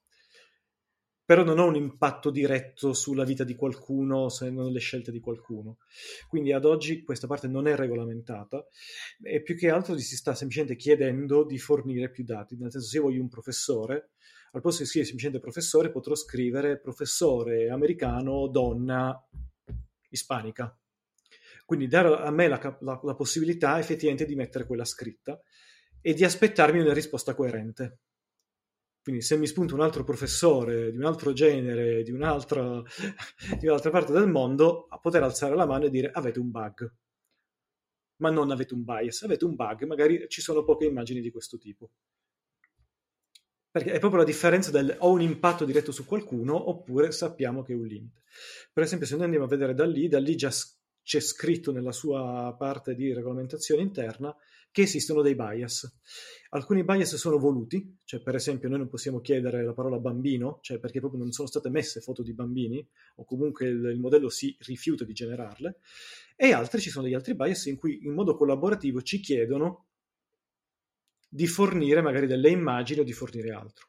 [1.29, 5.19] però non ho un impatto diretto sulla vita di qualcuno se non le scelte di
[5.19, 5.77] qualcuno.
[6.27, 8.65] Quindi ad oggi questa parte non è regolamentata
[9.21, 12.97] e più che altro si sta semplicemente chiedendo di fornire più dati, nel senso se
[12.97, 14.13] io voglio un professore,
[14.53, 19.15] al posto di scrivere semplicemente professore potrò scrivere professore americano, donna,
[20.09, 20.75] ispanica.
[21.63, 25.39] Quindi dare a me la, la, la possibilità effettivamente di mettere quella scritta
[26.01, 27.99] e di aspettarmi una risposta coerente.
[29.09, 32.79] Quindi se mi spunta un altro professore di un altro genere, di un'altra,
[33.57, 36.93] di un'altra parte del mondo, a poter alzare la mano e dire avete un bug.
[38.17, 41.57] Ma non avete un bias, avete un bug, magari ci sono poche immagini di questo
[41.57, 41.89] tipo.
[43.71, 47.73] Perché è proprio la differenza del ho un impatto diretto su qualcuno oppure sappiamo che
[47.73, 48.21] è un limite.
[48.71, 50.51] Per esempio, se noi andiamo a vedere da lì, da lì già
[51.01, 54.35] c'è scritto nella sua parte di regolamentazione interna
[54.71, 55.99] che esistono dei bias.
[56.49, 60.79] Alcuni bias sono voluti, cioè per esempio noi non possiamo chiedere la parola bambino, cioè
[60.79, 64.55] perché proprio non sono state messe foto di bambini o comunque il, il modello si
[64.61, 65.79] rifiuta di generarle,
[66.35, 69.87] e altri ci sono degli altri bias in cui in modo collaborativo ci chiedono
[71.27, 73.87] di fornire magari delle immagini o di fornire altro.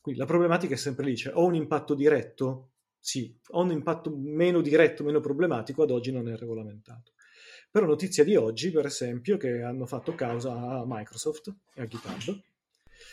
[0.00, 2.70] Quindi la problematica è sempre lì, cioè ho un impatto diretto?
[2.98, 7.12] Sì, ho un impatto meno diretto, meno problematico, ad oggi non è regolamentato.
[7.70, 12.42] Però notizia di oggi, per esempio, che hanno fatto causa a Microsoft e a GitHub,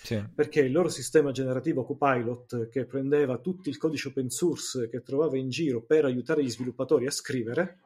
[0.03, 0.23] sì.
[0.33, 5.37] perché il loro sistema generativo Copilot, che prendeva tutto il codice open source che trovava
[5.37, 7.79] in giro per aiutare gli sviluppatori a scrivere,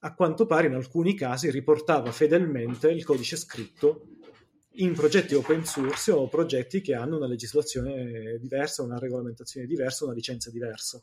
[0.00, 4.08] a quanto pare in alcuni casi riportava fedelmente il codice scritto
[4.76, 10.14] in progetti open source o progetti che hanno una legislazione diversa, una regolamentazione diversa, una
[10.14, 11.00] licenza diversa.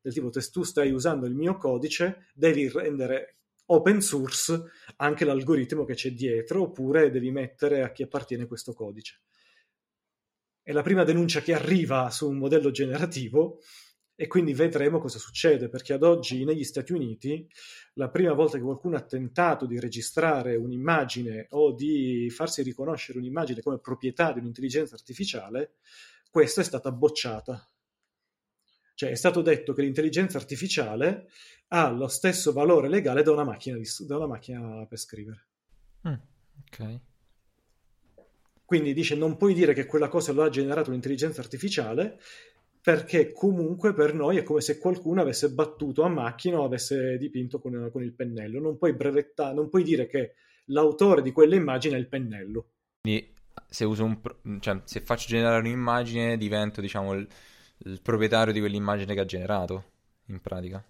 [0.00, 3.38] Del tipo, se tu stai usando il mio codice, devi rendere
[3.70, 4.64] open source
[4.96, 9.22] anche l'algoritmo che c'è dietro, oppure devi mettere a chi appartiene questo codice.
[10.62, 13.60] È la prima denuncia che arriva su un modello generativo
[14.14, 17.48] e quindi vedremo cosa succede, perché ad oggi negli Stati Uniti
[17.94, 23.60] la prima volta che qualcuno ha tentato di registrare un'immagine o di farsi riconoscere un'immagine
[23.60, 25.74] come proprietà di un'intelligenza artificiale,
[26.30, 27.70] questa è stata bocciata.
[28.98, 31.28] Cioè è stato detto che l'intelligenza artificiale
[31.68, 35.46] ha lo stesso valore legale da una macchina, di, da una macchina per scrivere.
[36.08, 36.14] Mm,
[36.66, 37.00] ok.
[38.64, 42.18] Quindi dice non puoi dire che quella cosa lo ha generato un'intelligenza artificiale
[42.82, 47.60] perché comunque per noi è come se qualcuno avesse battuto a macchina o avesse dipinto
[47.60, 48.58] con, con il pennello.
[48.58, 50.34] Non puoi brevettare, non puoi dire che
[50.64, 52.70] l'autore di quella immagine è il pennello.
[53.02, 53.32] Quindi
[53.68, 57.28] se, uso un, cioè, se faccio generare un'immagine divento diciamo il,
[57.84, 59.84] il proprietario di quell'immagine che ha generato,
[60.26, 60.84] in pratica.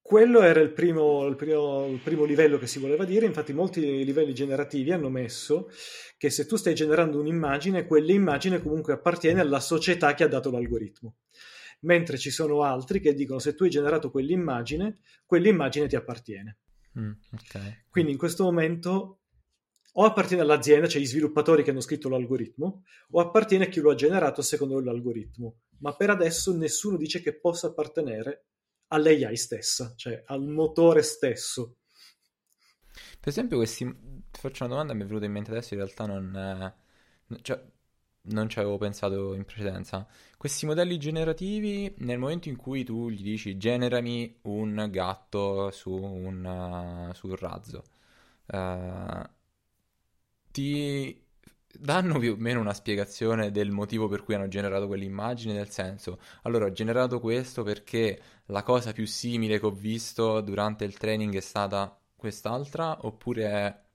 [0.00, 4.04] Quello era il primo, il, primo, il primo, livello che si voleva dire, infatti molti
[4.04, 5.70] livelli generativi hanno messo
[6.18, 11.16] che se tu stai generando un'immagine, quell'immagine comunque appartiene alla società che ha dato l'algoritmo.
[11.80, 16.58] Mentre ci sono altri che dicono se tu hai generato quell'immagine, quell'immagine ti appartiene.
[16.98, 17.84] Mm, okay.
[17.88, 19.21] Quindi in questo momento
[19.92, 23.90] o appartiene all'azienda, cioè gli sviluppatori che hanno scritto l'algoritmo, o appartiene a chi lo
[23.90, 25.56] ha generato secondo l'algoritmo.
[25.78, 28.46] Ma per adesso nessuno dice che possa appartenere
[28.88, 31.76] all'AI stessa, cioè al motore stesso.
[33.20, 33.84] Per esempio, questi.
[34.32, 36.74] Ti faccio una domanda, mi è venuta in mente adesso, in realtà non.
[37.42, 37.62] Cioè,
[38.24, 40.06] non ci avevo pensato in precedenza.
[40.36, 47.08] Questi modelli generativi, nel momento in cui tu gli dici generami un gatto su un,
[47.08, 47.84] uh, su razzo,
[48.46, 49.28] uh,
[50.52, 51.20] ti
[51.72, 56.20] danno più o meno una spiegazione del motivo per cui hanno generato quell'immagine, nel senso,
[56.42, 61.34] allora ho generato questo perché la cosa più simile che ho visto durante il training
[61.34, 63.86] è stata quest'altra, oppure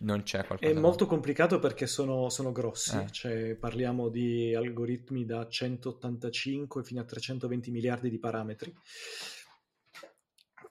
[0.00, 0.70] non c'è qualcosa?
[0.70, 3.10] È molto complicato perché sono, sono grossi, eh.
[3.10, 8.74] cioè parliamo di algoritmi da 185 fino a 320 miliardi di parametri.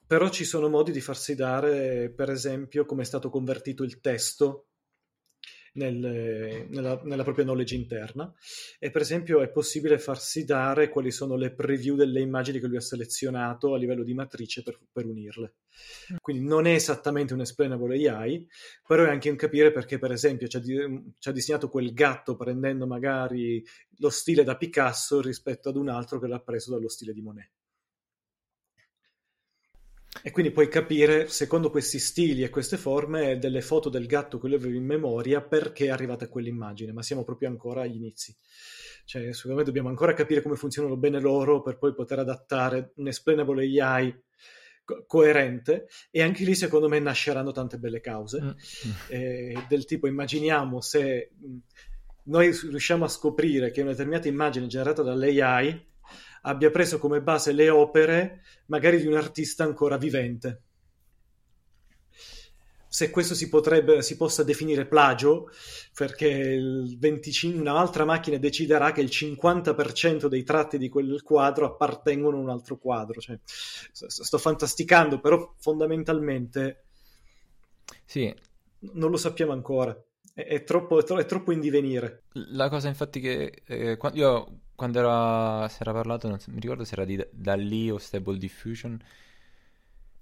[0.06, 4.67] Però ci sono modi di farsi dare, per esempio, come è stato convertito il testo
[5.78, 8.32] nel, nella, nella, propria knowledge interna
[8.78, 12.76] e per esempio è possibile farsi dare quali sono le preview delle immagini che lui
[12.76, 15.54] ha selezionato a livello di matrice per, per unirle.
[16.12, 16.16] Mm.
[16.20, 18.46] Quindi non è esattamente un explainable AI,
[18.86, 22.36] però è anche un capire perché per esempio ci ha, ci ha disegnato quel gatto
[22.36, 23.64] prendendo magari
[23.98, 27.50] lo stile da Picasso rispetto ad un altro che l'ha preso dallo stile di Monet.
[30.22, 34.48] E quindi puoi capire, secondo questi stili e queste forme, delle foto del gatto che
[34.48, 38.36] lui aveva in memoria, perché è arrivata quell'immagine, ma siamo proprio ancora agli inizi.
[39.04, 43.06] Cioè, secondo me dobbiamo ancora capire come funzionano bene loro per poi poter adattare un
[43.06, 44.14] explainable AI
[44.84, 48.50] co- coerente e anche lì secondo me nasceranno tante belle cause mm.
[49.08, 51.30] eh, del tipo immaginiamo se
[52.24, 55.86] noi riusciamo a scoprire che una determinata immagine generata dall'AI
[56.42, 60.62] abbia preso come base le opere magari di un artista ancora vivente.
[62.90, 65.50] Se questo si, potrebbe, si possa definire plagio,
[65.94, 66.58] perché
[66.98, 72.48] 25, un'altra macchina deciderà che il 50% dei tratti di quel quadro appartengono a un
[72.48, 73.20] altro quadro.
[73.20, 76.84] Cioè, sto fantasticando, però fondamentalmente
[78.06, 78.34] sì.
[78.94, 79.94] non lo sappiamo ancora.
[80.32, 82.22] È, è, troppo, è, tro- è troppo, in divenire.
[82.32, 86.84] La cosa infatti che eh, io quando era, si era parlato, non so, mi ricordo
[86.84, 88.96] se era di Dalì o Stable Diffusion,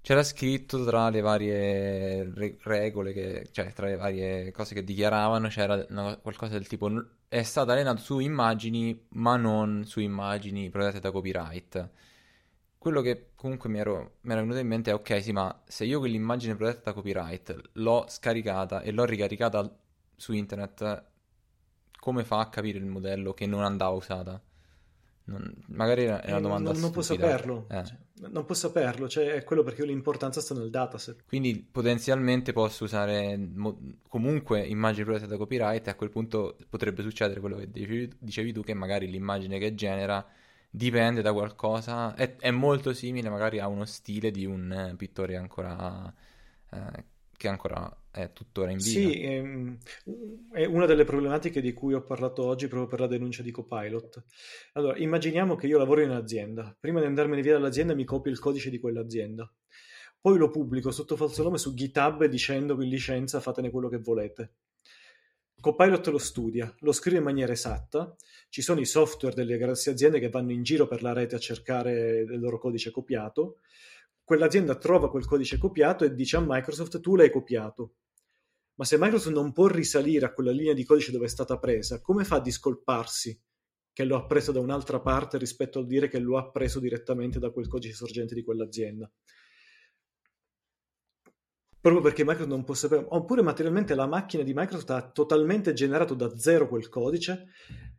[0.01, 5.47] c'era scritto tra le varie re- regole, che, cioè tra le varie cose che dichiaravano,
[5.49, 6.89] c'era una, qualcosa del tipo
[7.27, 11.89] è stato allenato su immagini, ma non su immagini protette da copyright.
[12.79, 15.85] Quello che comunque mi, ero, mi era venuto in mente è ok, sì, ma se
[15.85, 19.69] io quell'immagine protetta da copyright l'ho scaricata e l'ho ricaricata
[20.15, 21.03] su internet,
[21.99, 24.41] come fa a capire il modello che non andava usata?
[25.27, 27.83] Non, magari è una eh, domanda non, non può saperlo, eh.
[27.83, 27.97] cioè,
[28.29, 31.25] non può saperlo, cioè è quello perché l'importanza sta nel dataset.
[31.27, 37.01] Quindi potenzialmente posso usare mo- comunque immagini protette da copyright e a quel punto potrebbe
[37.01, 40.25] succedere quello che dicevi, dicevi tu, che magari l'immagine che genera
[40.69, 45.35] dipende da qualcosa, è, è, molto simile magari a uno stile di un eh, pittore
[45.35, 46.13] ancora...
[46.71, 48.89] Eh, che ancora è tuttora in vita.
[48.89, 49.77] Sì, ehm,
[50.51, 54.23] è una delle problematiche di cui ho parlato oggi proprio per la denuncia di Copilot.
[54.73, 56.75] Allora, immaginiamo che io lavoro in un'azienda.
[56.79, 59.51] Prima di andarmene via dall'azienda mi copio il codice di quell'azienda.
[60.19, 64.53] Poi lo pubblico sotto falso nome su GitHub dicendo in licenza fatene quello che volete.
[65.59, 68.15] Copilot lo studia, lo scrive in maniera esatta.
[68.49, 71.39] Ci sono i software delle grosse aziende che vanno in giro per la rete a
[71.39, 73.59] cercare il loro codice copiato
[74.27, 77.93] quell'azienda trova quel codice copiato e dice a Microsoft tu l'hai copiato.
[78.77, 82.01] Ma se Microsoft non può risalire a quella linea di codice dove è stata presa,
[82.01, 83.39] come fa a discolparsi
[83.91, 87.39] che lo ha preso da un'altra parte rispetto a dire che lo ha preso direttamente
[87.39, 89.11] da quel codice sorgente di quell'azienda?
[91.87, 96.15] proprio perché Microsoft non può sapere, oppure materialmente la macchina di Microsoft ha totalmente generato
[96.15, 97.47] da zero quel codice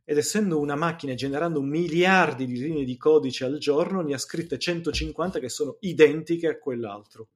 [0.04, 4.58] ed essendo una macchina generando miliardi di linee di codice al giorno ne ha scritte
[4.58, 7.28] 150 che sono identiche a quell'altro.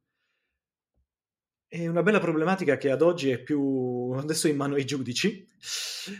[1.73, 5.49] È una bella problematica che ad oggi è più adesso in mano ai giudici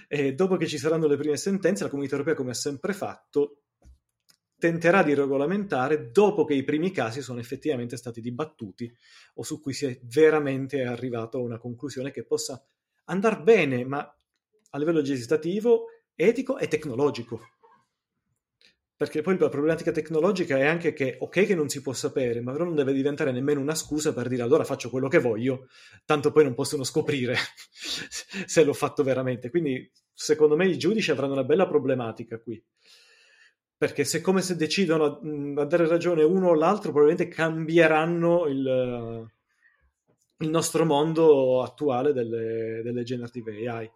[0.09, 3.65] e dopo che ci saranno le prime sentenze la comunità europea come ha sempre fatto
[4.57, 8.91] tenterà di regolamentare dopo che i primi casi sono effettivamente stati dibattuti
[9.35, 12.65] o su cui si è veramente arrivato a una conclusione che possa
[13.05, 13.99] andare bene, ma
[14.71, 15.85] a livello legislativo,
[16.15, 17.41] etico e tecnologico.
[19.03, 22.53] Perché poi la problematica tecnologica è anche che, ok, che non si può sapere, ma
[22.53, 25.67] però non deve diventare nemmeno una scusa per dire allora faccio quello che voglio,
[26.05, 27.35] tanto poi non possono scoprire
[28.47, 29.51] se l'ho fatto veramente.
[29.51, 32.63] Quindi, secondo me, i giudici avranno una bella problematica qui
[33.77, 35.19] perché se come se decidono
[35.57, 39.29] a dare ragione uno o l'altro, probabilmente cambieranno il,
[40.39, 43.91] il nostro mondo attuale delle, delle, generative AI.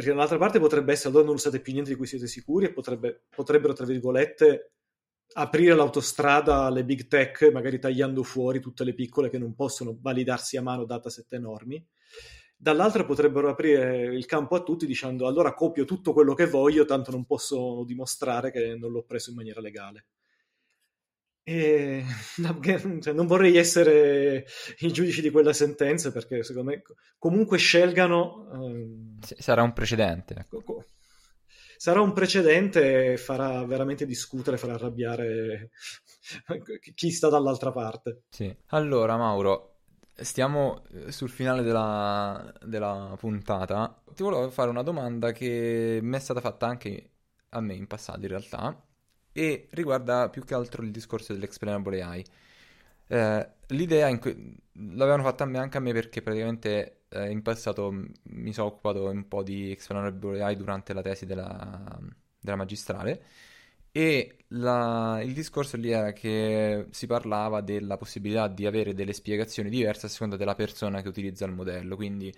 [0.00, 2.72] Perché dall'altra parte potrebbe essere, allora non usate più niente di cui siete sicuri e
[2.72, 4.72] potrebbe, potrebbero, tra virgolette,
[5.34, 10.56] aprire l'autostrada alle big tech, magari tagliando fuori tutte le piccole che non possono validarsi
[10.56, 11.86] a mano dataset enormi
[12.56, 17.10] dall'altra potrebbero aprire il campo a tutti dicendo allora copio tutto quello che voglio, tanto
[17.10, 20.06] non posso dimostrare che non l'ho preso in maniera legale.
[21.50, 22.04] E
[23.00, 24.46] cioè, non vorrei essere
[24.78, 26.82] i giudici di quella sentenza perché secondo me
[27.18, 28.48] comunque scelgano...
[28.52, 30.34] Ehm, sarà un precedente.
[30.38, 30.84] Ecco.
[31.76, 35.70] Sarà un precedente e farà veramente discutere, farà arrabbiare
[36.94, 38.22] chi sta dall'altra parte.
[38.28, 38.54] Sì.
[38.68, 39.66] Allora, Mauro,
[40.14, 44.02] Stiamo eh, sul finale della, della, puntata.
[44.14, 47.12] Ti volevo fare una domanda che mi è stata fatta anche
[47.48, 48.86] a me in passato, in realtà,
[49.32, 52.24] e riguarda più che altro il discorso dell'explainable AI.
[53.06, 57.90] Eh, l'idea que- l'avevano fatta anche a me perché praticamente eh, in passato
[58.22, 61.98] mi sono occupato un po' di explainable AI durante la tesi della,
[62.38, 63.22] della magistrale
[63.92, 69.68] e la, il discorso lì era che si parlava della possibilità di avere delle spiegazioni
[69.68, 71.96] diverse a seconda della persona che utilizza il modello.
[71.96, 72.32] Quindi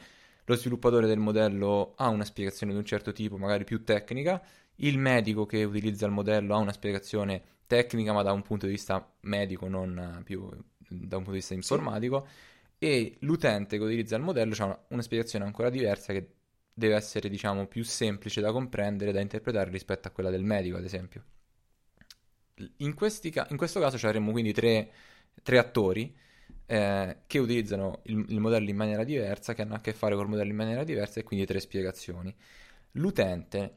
[0.45, 4.43] lo sviluppatore del modello ha una spiegazione di un certo tipo, magari più tecnica,
[4.77, 8.73] il medico che utilizza il modello ha una spiegazione tecnica, ma da un punto di
[8.73, 10.49] vista medico, non più
[10.89, 12.27] da un punto di vista informatico,
[12.79, 12.87] sì.
[12.87, 16.35] e l'utente che utilizza il modello ha una spiegazione ancora diversa che
[16.75, 20.85] deve essere, diciamo, più semplice da comprendere, da interpretare rispetto a quella del medico, ad
[20.85, 21.25] esempio.
[22.79, 24.91] In, ca- in questo caso avremmo quindi tre,
[25.43, 26.15] tre attori
[26.67, 30.29] eh, che utilizzano il, il, modello in maniera diversa, che hanno a che fare col
[30.29, 32.35] modello in maniera diversa e quindi tre spiegazioni.
[32.93, 33.77] l'utente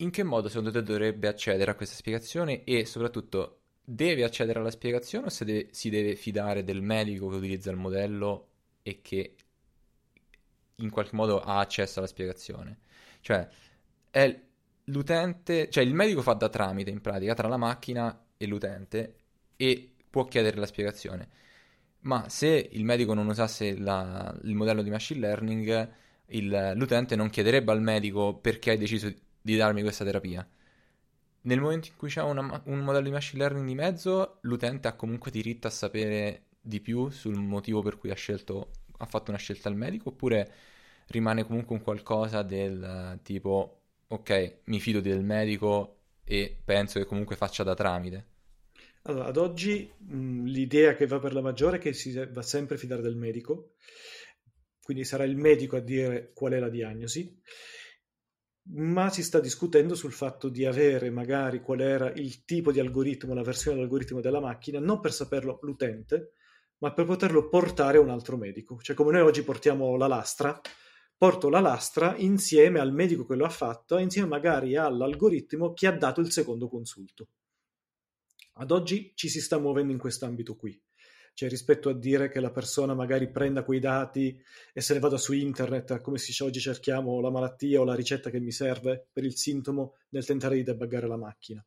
[0.00, 4.70] in che modo secondo te dovrebbe accedere a questa spiegazione e soprattutto deve accedere alla
[4.70, 8.48] spiegazione o se deve, si deve fidare del medico che utilizza il modello
[8.82, 9.34] e che
[10.76, 12.78] in qualche modo ha accesso alla spiegazione?
[13.20, 13.48] Cioè,
[14.10, 14.40] è
[14.84, 19.14] l'utente, cioè il medico fa da tramite in pratica tra la macchina e l'utente
[19.56, 21.28] e può chiedere la spiegazione.
[22.00, 25.92] Ma se il medico non usasse la, il modello di machine learning,
[26.26, 29.12] il, l'utente non chiederebbe al medico perché hai deciso
[29.48, 30.46] di darmi questa terapia.
[31.42, 34.94] Nel momento in cui c'è una, un modello di machine learning di mezzo, l'utente ha
[34.94, 39.38] comunque diritto a sapere di più sul motivo per cui ha scelto, ha fatto una
[39.38, 40.52] scelta al medico, oppure
[41.06, 47.36] rimane comunque un qualcosa del tipo, ok, mi fido del medico e penso che comunque
[47.36, 48.26] faccia da tramite.
[49.02, 52.74] Allora, ad oggi mh, l'idea che va per la maggiore è che si va sempre
[52.74, 53.76] a fidare del medico,
[54.82, 57.40] quindi sarà il medico a dire qual è la diagnosi,
[58.70, 63.34] ma si sta discutendo sul fatto di avere magari qual era il tipo di algoritmo,
[63.34, 66.32] la versione dell'algoritmo della macchina, non per saperlo l'utente,
[66.78, 68.78] ma per poterlo portare a un altro medico.
[68.80, 70.60] Cioè come noi oggi portiamo la lastra,
[71.16, 75.92] porto la lastra insieme al medico che lo ha fatto, insieme magari all'algoritmo che ha
[75.92, 77.28] dato il secondo consulto.
[78.60, 80.80] Ad oggi ci si sta muovendo in quest'ambito qui.
[81.38, 84.36] Cioè, rispetto a dire che la persona magari prenda quei dati
[84.72, 87.94] e se ne vada su internet, come si dice oggi cerchiamo la malattia o la
[87.94, 91.64] ricetta che mi serve per il sintomo nel tentare di debuggare la macchina.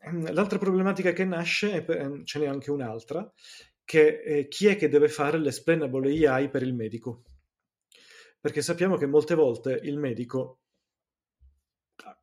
[0.00, 3.32] Ehm, l'altra problematica che nasce, ehm, ce n'è anche un'altra,
[3.86, 7.22] che è chi è che deve fare l'explainable AI per il medico.
[8.38, 10.60] Perché sappiamo che molte volte il medico,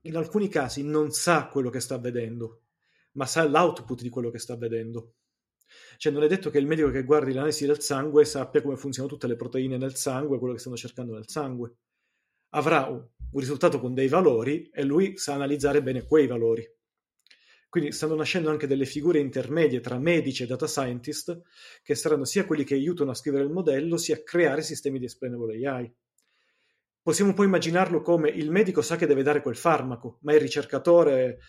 [0.02, 2.66] in alcuni casi, non sa quello che sta vedendo,
[3.14, 5.14] ma sa l'output di quello che sta vedendo.
[5.98, 9.14] Cioè non è detto che il medico che guardi l'analisi del sangue sappia come funzionano
[9.14, 11.76] tutte le proteine nel sangue, quello che stanno cercando nel sangue.
[12.50, 16.66] Avrà un risultato con dei valori e lui sa analizzare bene quei valori.
[17.70, 21.42] Quindi stanno nascendo anche delle figure intermedie tra medici e data scientist
[21.84, 25.06] che saranno sia quelli che aiutano a scrivere il modello, sia a creare sistemi di
[25.06, 25.94] explainable AI.
[27.02, 30.42] Possiamo poi immaginarlo come il medico sa che deve dare quel farmaco, ma è il
[30.42, 31.40] ricercatore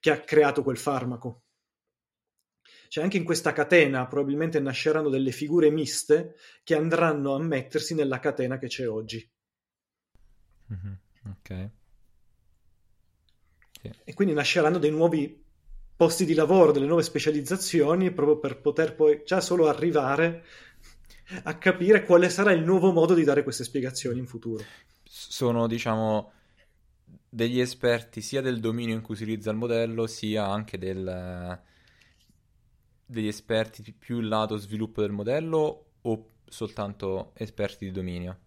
[0.00, 1.42] che ha creato quel farmaco.
[2.94, 8.20] Cioè anche in questa catena probabilmente nasceranno delle figure miste che andranno a mettersi nella
[8.20, 9.28] catena che c'è oggi.
[10.72, 10.94] Mm-hmm.
[11.32, 11.70] Ok.
[13.80, 13.90] Sì.
[14.04, 15.44] E quindi nasceranno dei nuovi
[15.96, 20.44] posti di lavoro, delle nuove specializzazioni, proprio per poter poi già solo arrivare
[21.42, 24.62] a capire quale sarà il nuovo modo di dare queste spiegazioni in futuro.
[25.02, 26.30] Sono, diciamo,
[27.28, 31.60] degli esperti sia del dominio in cui si utilizza il modello, sia anche del,
[33.06, 38.38] degli esperti più il lato sviluppo del modello o soltanto esperti di dominio?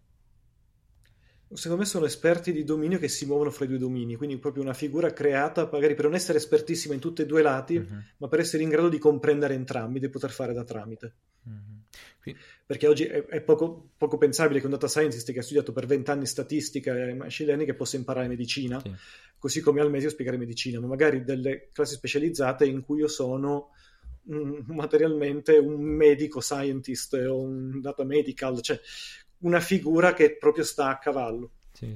[1.54, 4.64] Secondo me sono esperti di dominio che si muovono fra i due domini, quindi proprio
[4.64, 8.00] una figura creata magari per non essere espertissima in tutti e due i lati, mm-hmm.
[8.18, 11.14] ma per essere in grado di comprendere entrambi, di poter fare da tramite.
[11.48, 11.78] Mm-hmm.
[12.22, 12.42] Quindi...
[12.66, 15.86] Perché oggi è, è poco, poco, pensabile che un data scientist che ha studiato per
[15.86, 18.94] vent'anni statistica e machine learning possa imparare medicina, sì.
[19.38, 23.70] così come al medio spiegare medicina, ma magari delle classi specializzate in cui io sono
[24.68, 28.80] materialmente un medico scientist o un data medical, cioè
[29.40, 31.52] una figura che proprio sta a cavallo.
[31.72, 31.96] Sì,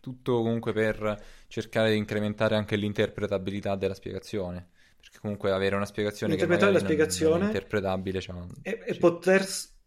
[0.00, 4.68] tutto comunque per cercare di incrementare anche l'interpretabilità della spiegazione.
[5.00, 9.44] Perché comunque avere una spiegazione che la spiegazione non, è interpretabile cioè, e, e poter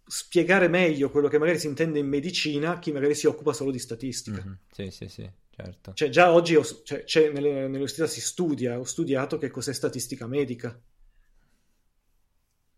[0.08, 3.72] spiegare meglio quello che magari si intende in medicina a chi magari si occupa solo
[3.72, 4.44] di statistica.
[4.46, 4.56] Mm-hmm.
[4.72, 5.94] Sì, sì, sì, certo.
[5.94, 10.78] Cioè già oggi ho, cioè, nelle, nell'università si studia, ho studiato che cos'è statistica medica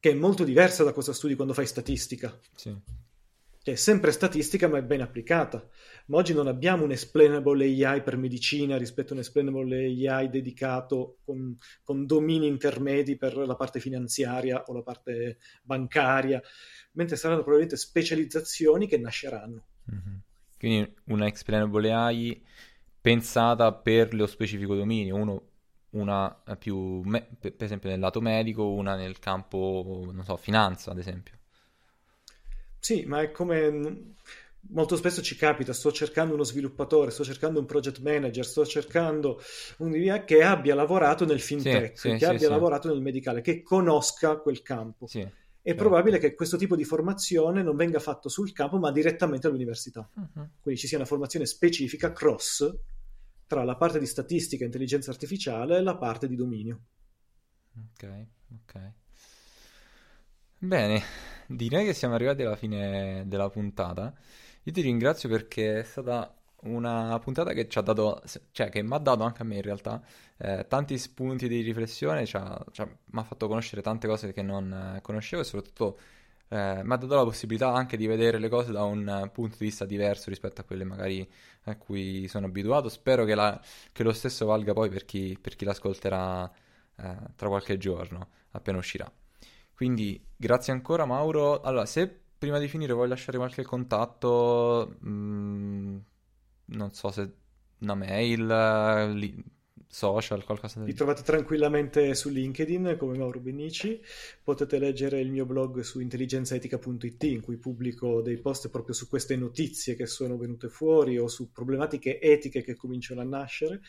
[0.08, 2.38] che è molto diversa da cosa studi quando fai statistica.
[2.56, 2.74] Sì.
[3.62, 5.68] Che è sempre statistica ma è ben applicata.
[6.06, 11.18] Ma oggi non abbiamo un explainable AI per medicina rispetto a un explainable AI dedicato
[11.26, 16.42] con, con domini intermedi per la parte finanziaria o la parte bancaria,
[16.94, 19.68] mentre saranno probabilmente specializzazioni che nasceranno.
[19.92, 20.18] Mm-hmm.
[20.58, 22.42] Quindi una explainable AI
[23.02, 25.50] pensata per lo specifico dominio, uno
[25.92, 30.98] una più, me- per esempio nel lato medico, una nel campo, non so, finanza, ad
[30.98, 31.36] esempio.
[32.80, 34.16] Sì, ma è come
[34.70, 39.42] molto spesso ci capita, sto cercando uno sviluppatore, sto cercando un project manager, sto cercando
[39.78, 43.62] un che abbia lavorato nel fintech, sì, sì, che sì, abbia lavorato nel medicale, che
[43.62, 45.06] conosca quel campo.
[45.08, 45.84] È certo.
[45.84, 50.10] probabile che questo tipo di formazione non venga fatto sul campo, ma direttamente all'università.
[50.14, 50.48] Uh-huh.
[50.62, 52.74] Quindi ci sia una formazione specifica cross
[53.48, 56.82] tra la parte di statistica e intelligenza artificiale e la parte di dominio.
[57.94, 58.92] Ok, ok.
[60.60, 61.02] Bene,
[61.48, 64.14] direi che siamo arrivati alla fine della puntata.
[64.64, 68.22] Io ti ringrazio perché è stata una puntata che ci ha dato,
[68.52, 70.04] cioè che mi ha dato anche a me in realtà
[70.38, 75.42] eh, tanti spunti di riflessione, mi ha fatto conoscere tante cose che non eh, conoscevo
[75.44, 76.00] e soprattutto
[76.50, 79.66] eh, mi ha dato la possibilità anche di vedere le cose da un punto di
[79.66, 81.28] vista diverso rispetto a quelle magari
[81.64, 82.90] a cui sono abituato.
[82.90, 83.60] Spero che, la,
[83.92, 86.50] che lo stesso valga poi per chi, per chi l'ascolterà
[86.96, 89.12] eh, tra qualche giorno, appena uscirà.
[89.74, 91.62] Quindi grazie ancora Mauro.
[91.62, 92.08] Allora, se
[92.38, 95.98] prima di finire vuoi lasciare qualche contatto, mh, mm,
[96.66, 97.34] non so se
[97.80, 99.44] una mail, li,
[99.88, 104.02] social, qualcosa del Mi trovate tranquillamente su LinkedIn come Mauro Benici,
[104.44, 109.36] potete leggere il mio blog su intelligenzaetica.it in cui pubblico dei post proprio su queste
[109.36, 113.82] notizie che sono venute fuori o su problematiche etiche che cominciano a nascere.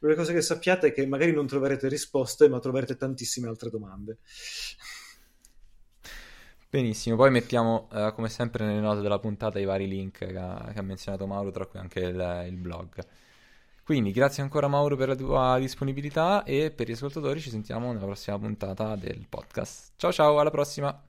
[0.00, 4.18] L'unica cosa che sappiate è che magari non troverete risposte, ma troverete tantissime altre domande.
[6.74, 10.70] Benissimo, poi mettiamo uh, come sempre nelle note della puntata i vari link che ha,
[10.72, 13.06] che ha menzionato Mauro, tra cui anche il, il, blog.
[13.84, 18.06] Quindi grazie ancora Mauro per la tua disponibilità e per gli ascoltatori ci sentiamo nella
[18.06, 19.92] prossima puntata del podcast.
[19.96, 21.06] Ciao ciao, alla prossima!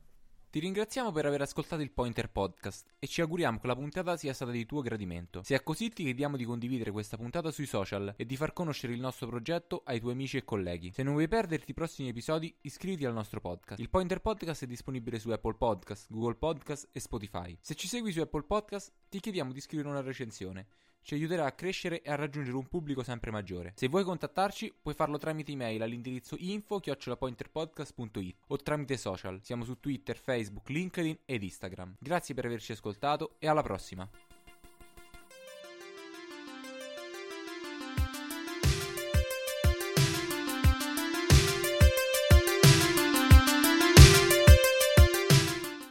[0.49, 4.33] Ti ringraziamo per aver ascoltato il Pointer Podcast e ci auguriamo che la puntata sia
[4.33, 5.41] stata di tuo gradimento.
[5.43, 8.91] Se è così ti chiediamo di condividere questa puntata sui social e di far conoscere
[8.91, 10.91] il nostro progetto ai tuoi amici e colleghi.
[10.91, 13.79] Se non vuoi perderti i prossimi episodi, iscriviti al nostro podcast.
[13.79, 17.57] Il Pointer Podcast è disponibile su Apple Podcast, Google Podcast e Spotify.
[17.61, 20.67] Se ci segui su Apple Podcast, ti chiediamo di scrivere una recensione
[21.05, 23.73] ci aiuterà a crescere e a raggiungere un pubblico sempre maggiore.
[23.75, 29.39] Se vuoi contattarci, puoi farlo tramite email all'indirizzo info-pointerpodcast.it o tramite social.
[29.43, 31.97] Siamo su Twitter, Facebook, LinkedIn ed Instagram.
[31.99, 34.09] Grazie per averci ascoltato e alla prossima!